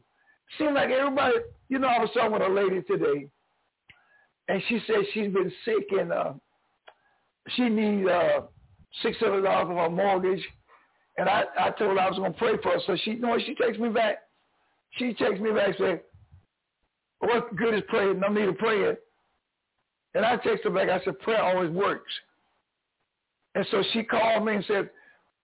Seems 0.57 0.73
like 0.73 0.89
everybody 0.89 1.35
You 1.69 1.79
know, 1.79 1.87
I 1.87 1.99
was 1.99 2.09
talking 2.13 2.31
with 2.31 2.41
a 2.41 2.49
lady 2.49 2.81
today, 2.83 3.27
and 4.51 4.61
she 4.67 4.81
said 4.85 4.97
she's 5.13 5.31
been 5.31 5.49
sick 5.63 5.85
and 5.97 6.11
uh, 6.11 6.33
she 7.55 7.69
needs 7.69 8.05
uh, 8.05 8.41
six 9.01 9.17
hundred 9.17 9.43
dollars 9.43 9.67
for 9.67 9.75
her 9.75 9.89
mortgage. 9.89 10.45
And 11.17 11.29
I, 11.29 11.43
I 11.57 11.69
told 11.71 11.97
her 11.97 11.99
I 12.03 12.09
was 12.09 12.17
going 12.17 12.33
to 12.33 12.37
pray 12.37 12.53
for 12.61 12.73
her. 12.73 12.79
So 12.85 12.97
she, 13.05 13.11
you 13.11 13.19
know? 13.19 13.37
She 13.45 13.55
takes 13.55 13.77
me 13.77 13.87
back. 13.87 14.17
She 14.97 15.13
takes 15.13 15.39
me 15.39 15.51
back 15.51 15.77
says, 15.77 15.99
what 17.19 17.55
good 17.55 17.75
is 17.75 17.83
praying? 17.87 18.19
No 18.19 18.27
need 18.27 18.47
to 18.47 18.53
pray 18.53 18.81
it. 18.81 19.01
And 20.15 20.25
I 20.25 20.35
text 20.35 20.65
her 20.65 20.69
back. 20.69 20.89
I 20.89 21.01
said, 21.05 21.17
prayer 21.19 21.41
always 21.41 21.71
works. 21.71 22.11
And 23.55 23.65
so 23.71 23.81
she 23.93 24.03
called 24.03 24.45
me 24.45 24.55
and 24.55 24.65
said, 24.65 24.89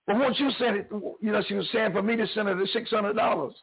well, 0.05 0.19
won't 0.19 0.37
you 0.37 0.49
send 0.59 0.75
it? 0.75 0.87
You 0.91 1.31
know, 1.31 1.41
she 1.47 1.53
was 1.53 1.67
saying 1.71 1.93
for 1.93 2.01
me 2.01 2.17
to 2.17 2.27
send 2.33 2.49
her 2.49 2.55
the 2.55 2.67
$600. 2.75 3.53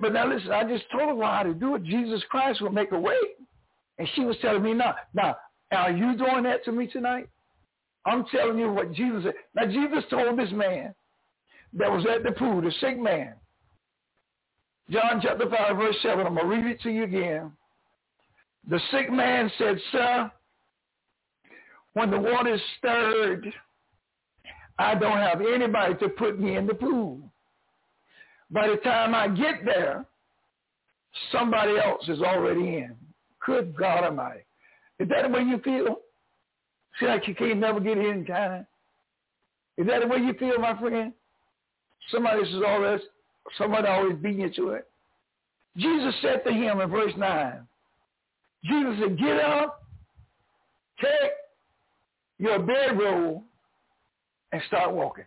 but 0.00 0.12
now 0.12 0.32
listen, 0.32 0.52
I 0.52 0.62
just 0.62 0.84
told 0.92 1.18
her 1.18 1.24
how 1.24 1.42
to 1.42 1.54
do 1.54 1.74
it. 1.74 1.82
Jesus 1.82 2.22
Christ 2.30 2.60
will 2.60 2.70
make 2.70 2.92
a 2.92 3.00
way. 3.00 3.16
And 3.98 4.08
she 4.14 4.22
was 4.22 4.36
telling 4.40 4.62
me, 4.62 4.74
now, 4.74 4.94
now, 5.14 5.36
are 5.72 5.90
you 5.90 6.16
doing 6.16 6.44
that 6.44 6.64
to 6.64 6.72
me 6.72 6.86
tonight? 6.86 7.28
I'm 8.06 8.24
telling 8.26 8.58
you 8.58 8.72
what 8.72 8.92
Jesus 8.92 9.24
said. 9.24 9.34
Now, 9.54 9.66
Jesus 9.66 10.04
told 10.08 10.38
this 10.38 10.50
man 10.52 10.94
that 11.74 11.90
was 11.90 12.06
at 12.06 12.22
the 12.22 12.32
pool, 12.32 12.62
the 12.62 12.72
sick 12.80 12.98
man, 12.98 13.34
John 14.90 15.20
chapter 15.22 15.48
5, 15.50 15.76
verse 15.76 15.96
7, 16.02 16.26
I'm 16.26 16.34
going 16.34 16.48
to 16.48 16.56
read 16.56 16.66
it 16.66 16.80
to 16.82 16.90
you 16.90 17.04
again. 17.04 17.52
The 18.68 18.80
sick 18.90 19.10
man 19.10 19.50
said, 19.58 19.78
Sir, 19.92 20.32
when 21.92 22.10
the 22.10 22.18
water 22.18 22.54
is 22.54 22.60
stirred, 22.78 23.52
I 24.78 24.94
don't 24.94 25.18
have 25.18 25.40
anybody 25.40 25.94
to 25.96 26.08
put 26.08 26.40
me 26.40 26.56
in 26.56 26.66
the 26.66 26.74
pool. 26.74 27.18
By 28.50 28.68
the 28.68 28.76
time 28.76 29.14
I 29.14 29.28
get 29.28 29.64
there, 29.64 30.06
somebody 31.32 31.76
else 31.78 32.08
is 32.08 32.22
already 32.22 32.78
in. 32.78 32.96
Good 33.44 33.76
God 33.76 34.04
Almighty. 34.04 34.40
Is 34.98 35.08
that 35.08 35.22
the 35.22 35.28
way 35.28 35.42
you 35.42 35.58
feel? 35.58 35.96
See 36.98 37.06
like 37.06 37.28
you 37.28 37.34
can't 37.34 37.58
never 37.58 37.80
get 37.80 37.98
in 37.98 38.24
time? 38.24 38.66
Is 39.76 39.86
that 39.86 40.00
the 40.00 40.08
way 40.08 40.18
you 40.18 40.34
feel, 40.34 40.58
my 40.58 40.78
friend? 40.78 41.12
Somebody 42.10 42.42
is 42.42 42.62
always, 42.66 43.00
somebody 43.56 43.86
always 43.86 44.16
beating 44.16 44.40
you 44.40 44.50
to 44.54 44.70
it. 44.70 44.88
Jesus 45.76 46.14
said 46.22 46.42
to 46.44 46.52
him 46.52 46.80
in 46.80 46.90
verse 46.90 47.12
9, 47.16 47.60
Jesus 48.64 48.94
said, 49.00 49.18
get 49.18 49.38
up, 49.38 49.84
take 51.00 51.30
your 52.38 52.58
bedroll, 52.58 53.44
and 54.52 54.62
start 54.66 54.92
walking. 54.92 55.24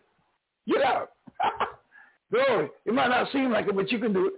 Get 0.67 0.81
up. 0.83 1.15
Glory. 2.31 2.69
It 2.85 2.93
might 2.93 3.07
not 3.07 3.31
seem 3.31 3.51
like 3.51 3.67
it, 3.67 3.75
but 3.75 3.91
you 3.91 3.99
can 3.99 4.13
do 4.13 4.27
it 4.27 4.33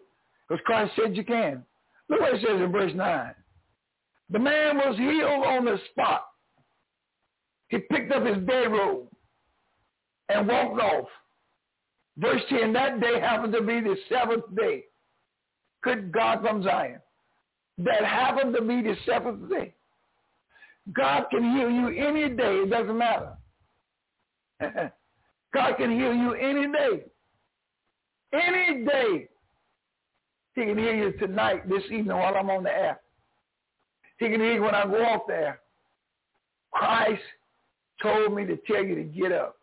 because 0.48 0.64
Christ 0.66 0.92
said 0.96 1.16
you 1.16 1.24
can. 1.24 1.64
Look 2.10 2.20
what 2.20 2.36
it 2.36 2.42
says 2.42 2.62
in 2.62 2.72
verse 2.72 2.92
9. 2.94 3.34
The 4.34 4.40
man 4.40 4.78
was 4.78 4.98
healed 4.98 5.46
on 5.46 5.66
the 5.66 5.78
spot. 5.92 6.26
He 7.70 7.78
picked 7.78 8.12
up 8.12 8.26
his 8.26 8.38
bedroll 8.38 9.08
and 10.28 10.48
walked 10.48 10.82
off. 10.82 11.08
Verse 12.18 12.42
10, 12.50 12.74
that 12.74 13.00
day 13.00 13.20
happened 13.20 13.54
to 13.54 13.62
be 13.62 13.80
the 13.80 13.96
seventh 14.10 14.44
day. 14.56 14.86
Good 15.84 16.12
God 16.12 16.42
from 16.42 16.64
Zion. 16.64 17.00
That 17.78 18.04
happened 18.04 18.56
to 18.56 18.62
be 18.62 18.82
the 18.82 18.96
seventh 19.06 19.50
day. 19.50 19.76
God 20.94 21.26
can 21.30 21.56
heal 21.56 21.70
you 21.70 21.88
any 21.90 22.30
day. 22.30 22.56
It 22.64 22.72
doesn't 22.72 22.98
matter. 22.98 23.34
God 25.54 25.78
can 25.78 25.92
heal 25.92 26.14
you 26.14 26.34
any 26.34 26.72
day. 26.72 27.04
Any 28.34 28.84
day. 28.84 29.30
He 30.56 30.66
can 30.66 30.78
heal 30.78 30.94
you 30.96 31.12
tonight, 31.14 31.70
this 31.70 31.84
evening 31.86 32.18
while 32.18 32.36
I'm 32.36 32.50
on 32.50 32.64
the 32.64 32.72
air. 32.72 33.00
He 34.18 34.30
can 34.30 34.42
you 34.42 34.62
when 34.62 34.76
I 34.76 34.86
go 34.86 35.04
off 35.04 35.24
there. 35.28 35.60
Christ 36.72 37.22
told 38.02 38.34
me 38.36 38.46
to 38.46 38.58
tell 38.68 38.84
you 38.84 38.96
to 38.96 39.04
get 39.04 39.32
up. 39.32 39.58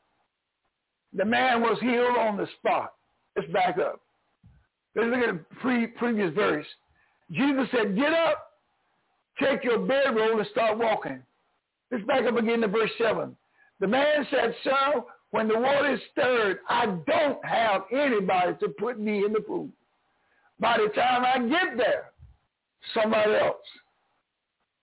The 1.17 1.25
man 1.25 1.61
was 1.61 1.79
healed 1.81 2.17
on 2.17 2.37
the 2.37 2.47
spot. 2.59 2.95
Let's 3.37 3.51
back 3.53 3.79
up. 3.79 4.01
Let's 4.95 5.09
look 5.09 5.21
at 5.21 5.35
the 5.35 5.57
pre- 5.57 5.87
previous 5.87 6.35
verse. 6.35 6.67
Jesus 7.31 7.67
said, 7.73 7.97
get 7.97 8.13
up, 8.13 8.53
take 9.41 9.63
your 9.65 9.79
bedroll 9.79 10.39
and 10.39 10.49
start 10.49 10.79
walking. 10.79 11.21
Let's 11.91 12.05
back 12.05 12.25
up 12.25 12.37
again 12.37 12.61
to 12.61 12.69
verse 12.69 12.91
7. 12.99 13.37
The 13.81 13.87
man 13.87 14.27
said, 14.31 14.55
sir, 14.65 15.03
when 15.31 15.49
the 15.49 15.59
water 15.59 15.95
is 15.95 16.01
stirred, 16.13 16.59
I 16.69 16.87
don't 16.87 17.45
have 17.45 17.83
anybody 17.93 18.55
to 18.61 18.69
put 18.69 18.99
me 18.99 19.25
in 19.25 19.33
the 19.33 19.41
pool. 19.41 19.69
By 20.59 20.77
the 20.77 20.93
time 20.93 21.25
I 21.25 21.49
get 21.49 21.77
there, 21.77 22.11
somebody 22.95 23.35
else 23.35 23.57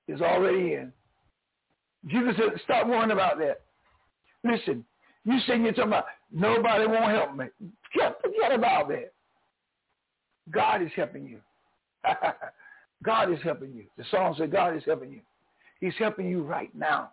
is 0.07 0.21
already 0.21 0.73
in. 0.73 0.91
Jesus 2.07 2.35
said, 2.37 2.59
stop 2.63 2.87
worrying 2.87 3.11
about 3.11 3.37
that. 3.39 3.61
Listen, 4.43 4.85
you 5.25 5.39
saying 5.47 5.63
you're 5.63 5.73
talking 5.73 5.89
about 5.89 6.05
nobody 6.31 6.85
won't 6.85 7.11
help 7.11 7.35
me. 7.35 7.45
Forget, 7.93 8.53
about 8.53 8.87
that. 8.89 9.11
God 10.51 10.81
is 10.81 10.91
helping 10.95 11.25
you. 11.25 11.39
God 13.03 13.31
is 13.31 13.39
helping 13.43 13.73
you. 13.73 13.85
The 13.97 14.05
song 14.09 14.35
said 14.37 14.51
God 14.51 14.75
is 14.75 14.83
helping 14.85 15.11
you. 15.11 15.21
He's 15.81 15.93
helping 15.99 16.29
you 16.29 16.43
right 16.43 16.73
now. 16.73 17.11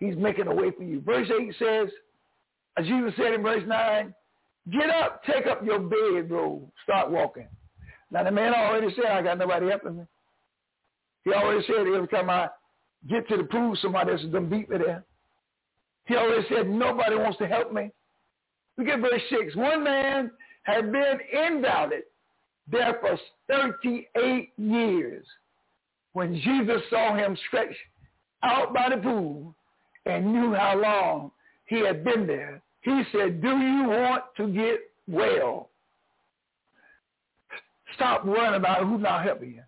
He's 0.00 0.16
making 0.16 0.46
a 0.46 0.54
way 0.54 0.70
for 0.76 0.82
you. 0.82 1.00
Verse 1.00 1.28
8 1.30 1.54
says, 1.58 1.88
as 2.78 2.86
Jesus 2.86 3.12
said 3.16 3.34
in 3.34 3.42
verse 3.42 3.62
9, 3.66 4.14
get 4.70 4.90
up, 4.90 5.22
take 5.24 5.46
up 5.46 5.64
your 5.64 5.78
bed, 5.78 6.28
bro, 6.28 6.62
start 6.82 7.10
walking. 7.10 7.48
Now 8.10 8.24
the 8.24 8.30
man 8.30 8.54
already 8.54 8.94
said, 8.96 9.06
I 9.06 9.22
got 9.22 9.38
nobody 9.38 9.68
helping 9.68 9.98
me. 9.98 10.04
He 11.24 11.32
always 11.32 11.64
said 11.66 11.86
every 11.86 12.08
time 12.08 12.30
I 12.30 12.48
get 13.08 13.28
to 13.28 13.36
the 13.36 13.44
pool, 13.44 13.76
somebody 13.80 14.12
else 14.12 14.20
is 14.22 14.30
going 14.30 14.50
to 14.50 14.56
beat 14.56 14.68
me 14.68 14.78
there. 14.78 15.04
He 16.06 16.16
always 16.16 16.44
said, 16.48 16.68
nobody 16.68 17.16
wants 17.16 17.38
to 17.38 17.46
help 17.46 17.72
me. 17.72 17.90
Look 18.76 18.88
at 18.88 19.00
verse 19.00 19.22
6. 19.30 19.54
One 19.56 19.84
man 19.84 20.30
had 20.64 20.90
been 20.90 21.18
invalid 21.32 22.02
there 22.70 22.98
for 23.00 23.18
38 23.48 24.52
years. 24.56 25.26
When 26.12 26.34
Jesus 26.40 26.82
saw 26.90 27.16
him 27.16 27.36
stretched 27.48 27.78
out 28.42 28.74
by 28.74 28.88
the 28.90 29.00
pool 29.00 29.54
and 30.06 30.32
knew 30.32 30.54
how 30.54 30.80
long 30.80 31.30
he 31.66 31.80
had 31.80 32.04
been 32.04 32.26
there, 32.26 32.60
he 32.82 33.02
said, 33.12 33.40
do 33.40 33.48
you 33.48 33.84
want 33.88 34.24
to 34.36 34.48
get 34.48 34.80
well? 35.06 35.70
Stop 37.94 38.24
worrying 38.24 38.54
about 38.54 38.84
who's 38.84 39.00
not 39.00 39.22
helping 39.24 39.52
you. 39.52 39.62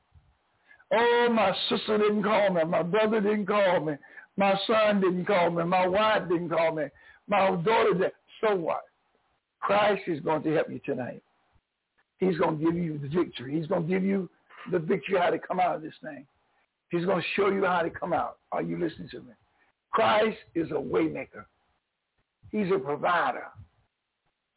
Oh, 0.92 1.28
my 1.32 1.54
sister 1.68 1.98
didn't 1.98 2.22
call 2.22 2.50
me. 2.50 2.64
My 2.64 2.82
brother 2.82 3.20
didn't 3.20 3.46
call 3.46 3.80
me. 3.80 3.94
My 4.36 4.58
son 4.66 5.00
didn't 5.00 5.24
call 5.26 5.50
me. 5.50 5.64
My 5.64 5.86
wife 5.86 6.28
didn't 6.28 6.50
call 6.50 6.74
me. 6.74 6.84
My 7.28 7.50
daughter 7.50 7.94
did. 7.94 8.12
So 8.40 8.54
what? 8.54 8.82
Christ 9.60 10.02
is 10.06 10.20
going 10.20 10.42
to 10.42 10.54
help 10.54 10.70
you 10.70 10.80
tonight. 10.84 11.22
He's 12.18 12.36
going 12.38 12.58
to 12.58 12.64
give 12.64 12.74
you 12.74 12.98
the 12.98 13.08
victory. 13.08 13.58
He's 13.58 13.66
going 13.66 13.86
to 13.86 13.88
give 13.88 14.04
you 14.04 14.28
the 14.70 14.78
victory 14.78 15.18
how 15.18 15.30
to 15.30 15.38
come 15.38 15.60
out 15.60 15.76
of 15.76 15.82
this 15.82 15.94
thing. 16.02 16.26
He's 16.90 17.04
going 17.04 17.20
to 17.20 17.26
show 17.34 17.48
you 17.48 17.64
how 17.64 17.82
to 17.82 17.90
come 17.90 18.12
out. 18.12 18.38
Are 18.52 18.62
you 18.62 18.78
listening 18.78 19.08
to 19.10 19.20
me? 19.20 19.32
Christ 19.90 20.36
is 20.54 20.70
a 20.70 20.74
waymaker. 20.74 21.44
He's 22.50 22.70
a 22.74 22.78
provider. 22.78 23.44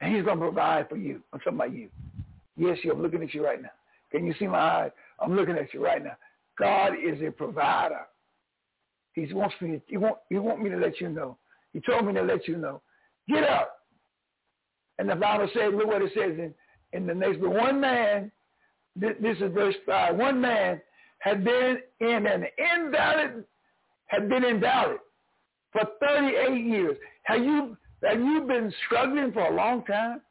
And 0.01 0.15
he's 0.15 0.23
going 0.23 0.37
to 0.37 0.45
provide 0.45 0.89
for 0.89 0.97
you. 0.97 1.21
I'm 1.33 1.39
talking 1.39 1.55
about 1.55 1.73
you. 1.73 1.89
Yes, 2.55 2.77
I'm 2.89 3.01
looking 3.01 3.23
at 3.23 3.33
you 3.33 3.45
right 3.45 3.61
now. 3.61 3.69
Can 4.11 4.25
you 4.25 4.33
see 4.39 4.47
my 4.47 4.59
eyes? 4.59 4.91
I'm 5.19 5.35
looking 5.35 5.57
at 5.57 5.73
you 5.73 5.83
right 5.83 6.03
now. 6.03 6.17
God 6.59 6.93
is 6.93 7.21
a 7.21 7.31
provider. 7.31 8.01
He 9.13 9.31
wants 9.33 9.55
me. 9.61 9.81
He 9.87 9.97
want. 9.97 10.17
He 10.29 10.37
want 10.37 10.61
me 10.61 10.69
to 10.69 10.77
let 10.77 10.99
you 11.01 11.09
know. 11.09 11.37
He 11.73 11.81
told 11.81 12.05
me 12.05 12.13
to 12.13 12.21
let 12.21 12.47
you 12.47 12.57
know. 12.57 12.81
Get 13.27 13.43
up. 13.43 13.73
And 14.99 15.09
the 15.09 15.15
Bible 15.15 15.49
says, 15.53 15.73
look 15.75 15.87
what 15.87 16.01
it 16.01 16.11
says 16.15 16.37
in, 16.37 16.53
in 16.93 17.05
the 17.05 17.13
next. 17.13 17.39
But 17.39 17.51
one 17.51 17.79
man, 17.79 18.31
this, 18.95 19.13
this 19.21 19.37
is 19.37 19.53
verse 19.53 19.75
five. 19.85 20.15
One 20.15 20.41
man 20.41 20.81
had 21.19 21.43
been 21.43 21.77
in 21.99 22.25
an 22.25 22.45
invalid, 22.75 23.43
had 24.07 24.29
been 24.29 24.43
invalid 24.43 24.97
for 25.71 25.81
38 25.99 26.65
years. 26.65 26.97
Have 27.23 27.43
you 27.43 27.77
have 28.03 28.19
you 28.19 28.41
been 28.47 28.71
struggling 28.85 29.31
for 29.31 29.41
a 29.41 29.55
long 29.55 29.83
time? 29.85 30.21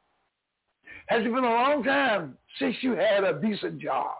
Has 1.09 1.21
it 1.21 1.33
been 1.33 1.45
a 1.45 1.49
long 1.49 1.83
time 1.83 2.37
since 2.59 2.77
you 2.81 2.93
had 2.93 3.25
a 3.25 3.41
decent 3.41 3.81
job? 3.81 4.15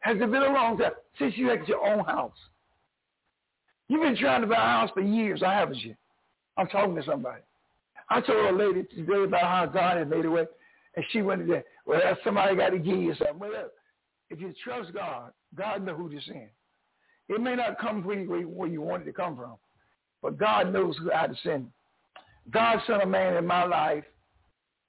Has 0.00 0.16
it 0.16 0.30
been 0.30 0.42
a 0.42 0.52
long 0.52 0.78
time 0.78 0.92
since 1.18 1.34
you 1.36 1.48
had 1.48 1.66
your 1.66 1.84
own 1.84 2.04
house? 2.04 2.36
You've 3.88 4.02
been 4.02 4.16
trying 4.16 4.42
to 4.42 4.46
buy 4.46 4.56
a 4.56 4.58
house 4.58 4.90
for 4.94 5.00
years, 5.00 5.42
I 5.42 5.54
haven't 5.54 5.78
you? 5.78 5.94
I'm 6.56 6.68
talking 6.68 6.94
to 6.96 7.02
somebody. 7.04 7.42
I 8.10 8.20
told 8.20 8.54
a 8.54 8.56
lady 8.56 8.84
today 8.94 9.24
about 9.24 9.42
how 9.42 9.66
God 9.66 9.96
had 9.98 10.10
made 10.10 10.24
a 10.24 10.30
way, 10.30 10.46
and 10.96 11.04
she 11.10 11.22
went 11.22 11.46
there. 11.46 11.64
Well, 11.86 12.00
somebody 12.24 12.56
got 12.56 12.70
to 12.70 12.78
give 12.78 12.98
you 12.98 13.14
something. 13.14 13.38
Well, 13.38 13.70
if 14.30 14.40
you 14.40 14.54
trust 14.62 14.92
God, 14.94 15.32
God 15.54 15.84
knows 15.84 15.96
who 15.96 16.10
to 16.10 16.20
send. 16.26 16.48
It 17.28 17.40
may 17.40 17.54
not 17.54 17.78
come 17.78 18.02
where 18.02 18.18
you, 18.18 18.48
where 18.48 18.68
you 18.68 18.80
want 18.80 19.02
it 19.02 19.06
to 19.06 19.12
come 19.12 19.36
from, 19.36 19.56
but 20.22 20.38
God 20.38 20.72
knows 20.72 20.96
who 20.98 21.10
how 21.10 21.26
to 21.26 21.34
send. 21.42 21.70
God 22.50 22.80
sent 22.86 23.02
a 23.02 23.06
man 23.06 23.36
in 23.36 23.46
my 23.46 23.64
life 23.64 24.04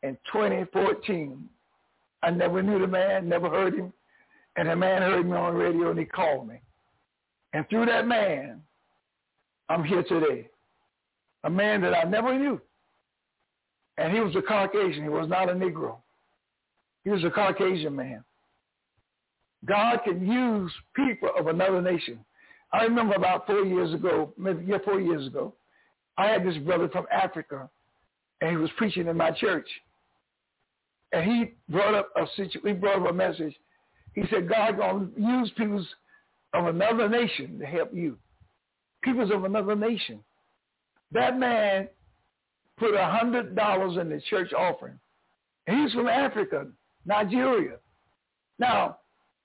in 0.03 0.17
2014 0.31 1.49
I 2.21 2.31
never 2.31 2.61
knew 2.61 2.79
the 2.79 2.87
man, 2.87 3.29
never 3.29 3.49
heard 3.49 3.75
him. 3.75 3.93
And 4.59 4.67
the 4.67 4.75
man 4.75 5.01
heard 5.01 5.25
me 5.25 5.37
on 5.37 5.53
the 5.53 5.59
radio 5.61 5.89
and 5.91 5.97
he 5.97 6.03
called 6.03 6.45
me. 6.45 6.59
And 7.53 7.65
through 7.69 7.85
that 7.85 8.05
man, 8.05 8.61
I'm 9.69 9.85
here 9.85 10.03
today. 10.03 10.49
A 11.45 11.49
man 11.49 11.79
that 11.79 11.93
I 11.93 12.03
never 12.03 12.37
knew. 12.37 12.59
And 13.97 14.11
he 14.11 14.19
was 14.19 14.35
a 14.35 14.41
Caucasian. 14.41 15.03
He 15.03 15.07
was 15.07 15.29
not 15.29 15.47
a 15.49 15.53
Negro. 15.53 15.95
He 17.05 17.09
was 17.09 17.23
a 17.23 17.29
Caucasian 17.29 17.95
man. 17.95 18.21
God 19.65 19.99
can 20.03 20.27
use 20.29 20.73
people 20.93 21.29
of 21.39 21.47
another 21.47 21.81
nation. 21.81 22.19
I 22.73 22.83
remember 22.83 23.15
about 23.15 23.47
four 23.47 23.63
years 23.63 23.93
ago, 23.93 24.33
maybe 24.37 24.65
yeah, 24.65 24.79
four 24.83 24.99
years 24.99 25.25
ago, 25.25 25.53
I 26.17 26.27
had 26.27 26.45
this 26.45 26.57
brother 26.57 26.89
from 26.89 27.05
Africa, 27.13 27.69
and 28.41 28.49
he 28.49 28.57
was 28.57 28.69
preaching 28.75 29.07
in 29.07 29.15
my 29.15 29.31
church. 29.31 29.69
And 31.13 31.23
he 31.23 31.53
brought 31.69 31.93
up 31.93 32.09
a 32.17 32.25
situ- 32.35 32.59
he 32.65 32.73
brought 32.73 33.01
up 33.01 33.09
a 33.09 33.13
message. 33.13 33.55
He 34.13 34.23
said, 34.29 34.49
God 34.49 34.77
gonna 34.77 35.07
use 35.17 35.51
people 35.57 35.85
of 36.53 36.65
another 36.65 37.07
nation 37.07 37.59
to 37.59 37.65
help 37.65 37.93
you. 37.93 38.17
Peoples 39.03 39.31
of 39.31 39.43
another 39.43 39.75
nation. 39.75 40.19
That 41.11 41.37
man 41.37 41.87
put 42.77 42.93
a 42.95 43.05
hundred 43.05 43.55
dollars 43.55 43.97
in 43.97 44.09
the 44.09 44.21
church 44.29 44.51
offering. 44.53 44.99
He's 45.67 45.91
from 45.93 46.07
Africa, 46.07 46.67
Nigeria. 47.05 47.77
Now, 48.57 48.97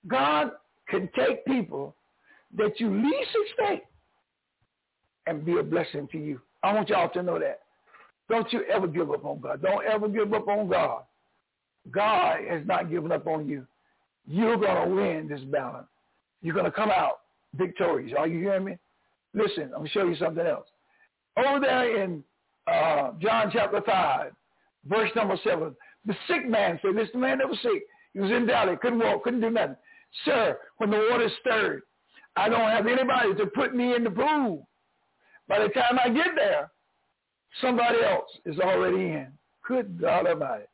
God 0.06 0.52
can 0.88 1.08
take 1.16 1.44
people 1.44 1.94
that 2.56 2.78
you 2.80 2.90
least 2.90 3.30
expect 3.46 3.86
and 5.26 5.44
be 5.44 5.58
a 5.58 5.62
blessing 5.62 6.08
to 6.12 6.18
you. 6.18 6.40
I 6.62 6.72
want 6.72 6.88
y'all 6.88 7.08
to 7.10 7.22
know 7.22 7.38
that. 7.38 7.60
Don't 8.28 8.50
you 8.52 8.64
ever 8.64 8.86
give 8.86 9.10
up 9.10 9.24
on 9.24 9.40
God. 9.40 9.62
Don't 9.62 9.84
ever 9.84 10.08
give 10.08 10.32
up 10.32 10.48
on 10.48 10.68
God. 10.68 11.02
God 11.90 12.38
has 12.48 12.66
not 12.66 12.90
given 12.90 13.12
up 13.12 13.26
on 13.26 13.46
you. 13.48 13.66
You're 14.26 14.56
going 14.56 14.88
to 14.88 14.94
win 14.94 15.28
this 15.28 15.40
battle. 15.50 15.86
You're 16.42 16.54
going 16.54 16.66
to 16.66 16.72
come 16.72 16.90
out 16.90 17.20
victorious. 17.54 18.12
Are 18.18 18.26
you 18.26 18.40
hearing 18.40 18.64
me? 18.64 18.78
Listen, 19.34 19.64
I'm 19.64 19.70
going 19.70 19.84
to 19.86 19.90
show 19.90 20.06
you 20.06 20.16
something 20.16 20.46
else. 20.46 20.66
Over 21.36 21.60
there 21.60 22.02
in 22.02 22.22
uh, 22.66 23.12
John 23.20 23.50
chapter 23.52 23.80
5, 23.84 24.32
verse 24.88 25.10
number 25.16 25.36
7, 25.42 25.74
the 26.06 26.14
sick 26.28 26.48
man 26.48 26.78
said, 26.82 26.96
this 26.96 27.08
man 27.14 27.38
that 27.38 27.48
was 27.48 27.58
sick. 27.62 27.82
He 28.12 28.20
was 28.20 28.30
in 28.30 28.46
doubt. 28.46 28.80
Couldn't 28.80 29.00
walk, 29.00 29.24
couldn't 29.24 29.40
do 29.40 29.50
nothing. 29.50 29.76
Sir, 30.24 30.58
when 30.78 30.90
the 30.90 31.08
water 31.10 31.28
stirred, 31.40 31.82
I 32.36 32.48
don't 32.48 32.70
have 32.70 32.86
anybody 32.86 33.34
to 33.34 33.46
put 33.46 33.74
me 33.74 33.94
in 33.94 34.04
the 34.04 34.10
pool. 34.10 34.68
By 35.48 35.60
the 35.60 35.68
time 35.68 35.98
I 36.02 36.08
get 36.08 36.28
there, 36.36 36.70
somebody 37.60 37.98
else 38.02 38.30
is 38.46 38.58
already 38.58 39.02
in. 39.02 39.28
Good 39.66 40.00
God 40.00 40.26
Almighty. 40.26 40.64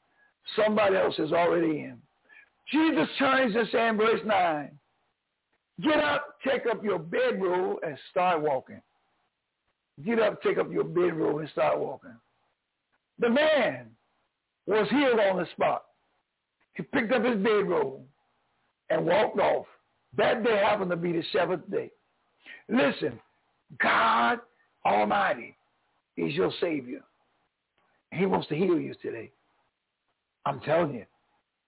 Somebody 0.56 0.96
else 0.96 1.18
is 1.18 1.32
already 1.32 1.80
in. 1.80 1.99
Jesus 2.70 3.08
turns 3.18 3.54
says 3.54 3.66
in 3.72 3.96
verse 3.96 4.20
9, 4.24 4.70
get 5.82 5.98
up, 5.98 6.36
take 6.46 6.62
up 6.70 6.84
your 6.84 6.98
bedroll, 6.98 7.78
and 7.84 7.96
start 8.10 8.40
walking. 8.40 8.80
Get 10.04 10.20
up, 10.20 10.42
take 10.42 10.58
up 10.58 10.70
your 10.70 10.84
bedroll, 10.84 11.40
and 11.40 11.48
start 11.50 11.78
walking. 11.78 12.14
The 13.18 13.28
man 13.28 13.88
was 14.66 14.88
healed 14.90 15.20
on 15.20 15.38
the 15.38 15.46
spot. 15.52 15.84
He 16.74 16.82
picked 16.82 17.12
up 17.12 17.24
his 17.24 17.36
bedroll 17.36 18.04
and 18.88 19.04
walked 19.04 19.38
off. 19.38 19.66
That 20.16 20.44
day 20.44 20.56
happened 20.58 20.90
to 20.90 20.96
be 20.96 21.12
the 21.12 21.22
seventh 21.32 21.70
day. 21.70 21.90
Listen, 22.68 23.18
God 23.80 24.38
Almighty 24.84 25.56
is 26.16 26.34
your 26.34 26.52
Savior. 26.60 27.02
He 28.12 28.26
wants 28.26 28.48
to 28.48 28.56
heal 28.56 28.78
you 28.78 28.94
today. 29.02 29.30
I'm 30.46 30.60
telling 30.60 30.94
you, 30.94 31.04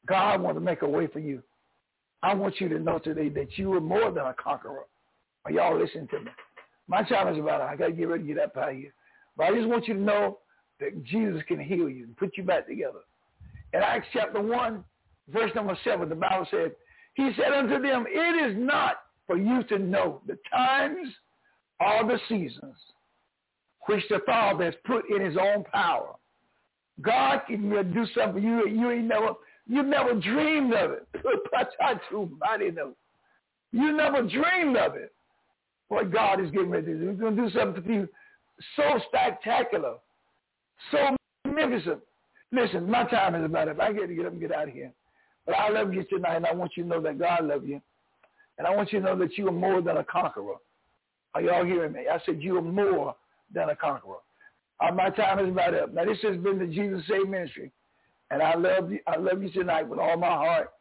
God 0.07 0.41
wants 0.41 0.57
to 0.57 0.65
make 0.65 0.83
a 0.83 0.89
way 0.89 1.07
for 1.07 1.21
you. 1.21 1.43
I 2.23 2.35
want 2.35 2.61
you 2.61 2.69
to 2.69 2.79
know 2.79 2.99
today 2.99 3.29
that 3.31 3.59
you 3.59 3.73
are 3.75 3.81
more 3.81 4.11
than 4.11 4.27
a 4.27 4.35
conqueror. 4.35 4.87
Are 5.45 5.51
y'all 5.51 5.79
listening 5.79 6.09
to 6.09 6.21
me? 6.21 6.31
My 6.89 7.03
is 7.03 7.09
about 7.11 7.61
I 7.61 7.77
got 7.77 7.87
to 7.87 7.93
get 7.93 8.09
ready 8.09 8.23
to 8.23 8.35
get 8.35 8.43
up 8.43 8.57
out 8.57 8.75
here. 8.75 8.93
But 9.37 9.47
I 9.47 9.55
just 9.55 9.69
want 9.69 9.89
you 9.89 9.95
to 9.95 10.01
know 10.01 10.39
that 10.81 11.05
Jesus 11.05 11.43
can 11.49 11.59
heal 11.59 11.89
you 11.89 12.05
and 12.05 12.17
put 12.17 12.37
you 12.37 12.45
back 12.45 12.67
together. 12.67 13.01
In 13.73 13.81
Acts 13.81 14.07
chapter 14.13 14.43
1, 14.43 14.85
verse 15.29 15.51
number 15.55 15.77
7, 15.85 16.09
the 16.09 16.15
Bible 16.15 16.47
said, 16.51 16.73
he 17.15 17.31
said 17.37 17.53
unto 17.53 17.81
them, 17.81 18.05
it 18.09 18.51
is 18.51 18.57
not 18.59 18.97
for 19.27 19.37
you 19.37 19.63
to 19.65 19.79
know 19.79 20.21
the 20.27 20.39
times 20.51 21.09
or 21.81 22.07
the 22.07 22.19
seasons 22.29 22.77
which 23.87 24.05
the 24.09 24.21
Father 24.27 24.67
has 24.67 24.75
put 24.85 25.05
in 25.11 25.25
his 25.25 25.37
own 25.37 25.65
power. 25.65 26.15
God 27.01 27.41
can 27.47 27.71
do 27.93 28.07
something 28.17 28.43
you 28.43 28.69
you 28.69 28.91
ain't 28.91 29.07
never 29.07 29.33
you 29.73 29.83
never 29.83 30.15
dreamed 30.15 30.75
of 30.75 30.91
it. 30.91 31.07
You 33.75 33.97
never 33.97 34.23
dreamed 34.23 34.77
of 34.77 34.97
it. 34.97 35.13
What 35.89 36.13
God 36.13 36.43
is 36.43 36.51
getting 36.51 36.69
ready 36.69 36.87
to 36.87 36.99
do. 36.99 37.09
He's 37.09 37.19
going 37.19 37.37
to 37.37 37.43
do 37.43 37.51
something 37.59 37.83
for 37.83 37.91
you 37.91 38.09
so 38.77 39.01
spectacular, 39.09 39.95
so 40.91 41.17
magnificent. 41.47 42.01
Listen, 42.53 42.91
my 42.91 43.05
time 43.05 43.35
is 43.35 43.47
about 43.47 43.69
up. 43.69 43.81
I 43.81 43.95
got 43.95 44.09
to 44.09 44.15
get 44.15 44.27
up 44.27 44.33
and 44.33 44.41
get 44.43 44.53
out 44.53 44.69
of 44.69 44.75
here. 44.75 44.93
But 45.47 45.55
I 45.55 45.71
love 45.71 45.95
you 45.95 46.05
tonight, 46.05 46.37
and 46.37 46.47
I 46.47 46.53
want 46.53 46.73
you 46.77 46.83
to 46.83 46.89
know 46.91 47.01
that 47.01 47.19
God 47.19 47.47
loves 47.47 47.65
you. 47.67 47.81
And 48.59 48.67
I 48.67 48.77
want 48.77 48.93
you 48.93 49.01
to 49.01 49.07
know 49.07 49.19
that 49.19 49.39
you 49.39 49.49
are 49.49 49.53
more 49.53 49.81
than 49.81 49.97
a 49.97 50.05
conqueror. 50.05 50.57
Are 51.35 51.41
y'all 51.41 51.65
hearing 51.65 51.93
me? 51.93 52.03
I 52.13 52.19
said 52.27 52.43
you 52.43 52.59
are 52.59 52.63
more 52.63 53.17
than 53.55 53.71
a 53.71 53.77
conqueror. 53.77 54.17
Uh, 54.81 54.93
my 54.93 55.09
time 55.09 55.39
is 55.39 55.49
about 55.51 55.73
up. 55.73 55.95
Now, 55.95 56.05
this 56.05 56.19
has 56.23 56.37
been 56.37 56.59
the 56.59 56.67
Jesus 56.67 57.03
Save 57.09 57.27
Ministry. 57.27 57.73
And 58.33 58.43
I 58.43 58.55
love 58.55 58.91
you. 58.91 58.99
I 59.07 59.17
love 59.19 59.43
you 59.43 59.51
tonight 59.51 59.87
with 59.87 59.99
all 59.99 60.17
my 60.17 60.27
heart, 60.27 60.73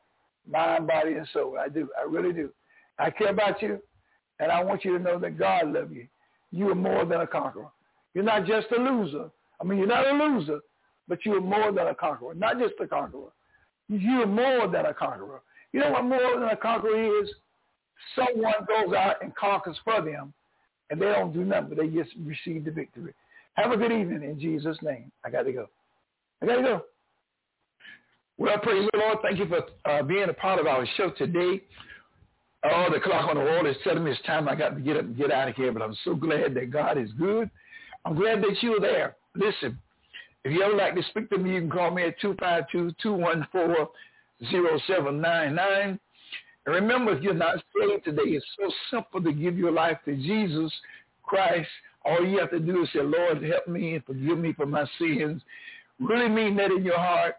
mind, 0.49 0.87
body, 0.87 1.13
and 1.13 1.27
soul. 1.33 1.57
I 1.59 1.67
do. 1.67 1.89
I 1.99 2.09
really 2.09 2.31
do. 2.31 2.49
I 2.97 3.09
care 3.11 3.29
about 3.29 3.61
you, 3.61 3.79
and 4.39 4.49
I 4.49 4.63
want 4.63 4.85
you 4.85 4.97
to 4.97 5.03
know 5.03 5.19
that 5.19 5.37
God 5.37 5.67
loves 5.71 5.91
you. 5.91 6.07
You 6.51 6.69
are 6.71 6.75
more 6.75 7.05
than 7.05 7.19
a 7.19 7.27
conqueror. 7.27 7.67
You're 8.13 8.23
not 8.23 8.45
just 8.45 8.67
a 8.71 8.81
loser. 8.81 9.29
I 9.59 9.65
mean, 9.65 9.79
you're 9.79 9.87
not 9.87 10.07
a 10.07 10.13
loser, 10.13 10.61
but 11.09 11.25
you 11.25 11.35
are 11.35 11.41
more 11.41 11.73
than 11.73 11.87
a 11.87 11.95
conqueror. 11.95 12.33
Not 12.35 12.57
just 12.57 12.75
a 12.81 12.87
conqueror. 12.87 13.31
You're 13.89 14.27
more 14.27 14.69
than 14.69 14.85
a 14.85 14.93
conqueror. 14.93 15.41
You 15.73 15.81
know 15.81 15.91
what 15.91 16.05
more 16.05 16.39
than 16.39 16.49
a 16.49 16.55
conqueror 16.55 17.21
is? 17.21 17.29
Someone 18.15 18.53
goes 18.65 18.95
out 18.95 19.21
and 19.21 19.35
conquers 19.35 19.77
for 19.83 20.01
them, 20.01 20.33
and 20.89 21.01
they 21.01 21.07
don't 21.07 21.33
do 21.33 21.43
nothing, 21.43 21.67
but 21.69 21.77
they 21.79 21.87
just 21.87 22.11
receive 22.23 22.63
the 22.63 22.71
victory. 22.71 23.13
Have 23.55 23.71
a 23.71 23.77
good 23.77 23.91
evening 23.91 24.23
in 24.23 24.39
Jesus' 24.39 24.77
name. 24.81 25.11
I 25.25 25.29
got 25.29 25.43
to 25.43 25.51
go. 25.51 25.67
I 26.41 26.45
got 26.45 26.55
to 26.55 26.61
go. 26.61 26.83
Well, 28.41 28.57
praise 28.57 28.89
the 28.91 28.97
Lord. 28.97 29.19
Thank 29.21 29.37
you 29.37 29.45
for 29.45 29.61
uh, 29.85 30.01
being 30.01 30.27
a 30.27 30.33
part 30.33 30.59
of 30.59 30.65
our 30.65 30.83
show 30.97 31.11
today. 31.11 31.61
Oh, 32.63 32.87
the 32.91 32.99
clock 32.99 33.29
on 33.29 33.35
the 33.35 33.43
wall 33.43 33.67
is 33.67 33.77
telling 33.83 34.03
me 34.03 34.09
it's 34.09 34.21
time 34.23 34.49
I 34.49 34.55
got 34.55 34.69
to 34.69 34.81
get 34.81 34.97
up 34.97 35.03
and 35.03 35.15
get 35.15 35.31
out 35.31 35.49
of 35.49 35.55
here, 35.55 35.71
but 35.71 35.83
I'm 35.83 35.95
so 36.03 36.15
glad 36.15 36.55
that 36.55 36.71
God 36.71 36.97
is 36.97 37.11
good. 37.19 37.51
I'm 38.03 38.15
glad 38.15 38.41
that 38.41 38.57
you 38.61 38.77
are 38.77 38.79
there. 38.79 39.15
Listen, 39.35 39.77
if 40.43 40.51
you 40.51 40.63
ever 40.63 40.75
like 40.75 40.95
to 40.95 41.03
speak 41.11 41.29
to 41.29 41.37
me, 41.37 41.53
you 41.53 41.59
can 41.59 41.69
call 41.69 41.91
me 41.91 42.01
at 42.01 42.19
252-214-0799. 42.19 43.99
And 45.83 45.99
remember, 46.65 47.15
if 47.15 47.21
you're 47.21 47.35
not 47.35 47.57
saved 47.79 48.05
today, 48.05 48.23
it's 48.23 48.43
so 48.59 48.71
simple 48.89 49.21
to 49.21 49.31
give 49.33 49.55
your 49.55 49.71
life 49.71 49.99
to 50.05 50.15
Jesus 50.15 50.73
Christ. 51.21 51.69
All 52.03 52.25
you 52.25 52.39
have 52.39 52.49
to 52.49 52.59
do 52.59 52.81
is 52.81 52.89
say, 52.91 53.03
Lord, 53.03 53.43
help 53.43 53.67
me 53.67 53.93
and 53.93 54.03
forgive 54.03 54.39
me 54.39 54.53
for 54.53 54.65
my 54.65 54.85
sins. 54.97 55.43
Really 55.99 56.27
mean 56.27 56.55
that 56.55 56.71
in 56.71 56.83
your 56.83 56.97
heart. 56.97 57.35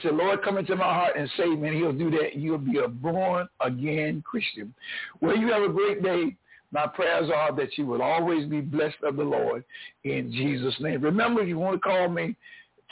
Say, 0.00 0.08
Lord, 0.10 0.42
come 0.42 0.56
into 0.56 0.74
my 0.74 0.84
heart 0.84 1.18
and 1.18 1.28
save 1.36 1.58
me. 1.58 1.68
And 1.68 1.76
he'll 1.76 1.92
do 1.92 2.10
that. 2.12 2.34
You'll 2.34 2.56
be 2.56 2.78
a 2.78 2.88
born-again 2.88 4.22
Christian. 4.26 4.72
Well, 5.20 5.36
you 5.36 5.52
have 5.52 5.62
a 5.62 5.68
great 5.68 6.02
day. 6.02 6.34
My 6.70 6.86
prayers 6.86 7.30
are 7.34 7.52
that 7.56 7.76
you 7.76 7.84
will 7.84 8.00
always 8.00 8.48
be 8.48 8.62
blessed 8.62 9.02
of 9.02 9.16
the 9.16 9.22
Lord 9.22 9.64
in 10.04 10.32
Jesus' 10.32 10.80
name. 10.80 11.02
Remember, 11.02 11.42
if 11.42 11.48
you 11.48 11.58
want 11.58 11.74
to 11.74 11.80
call 11.80 12.08
me, 12.08 12.34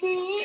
be 0.00 0.37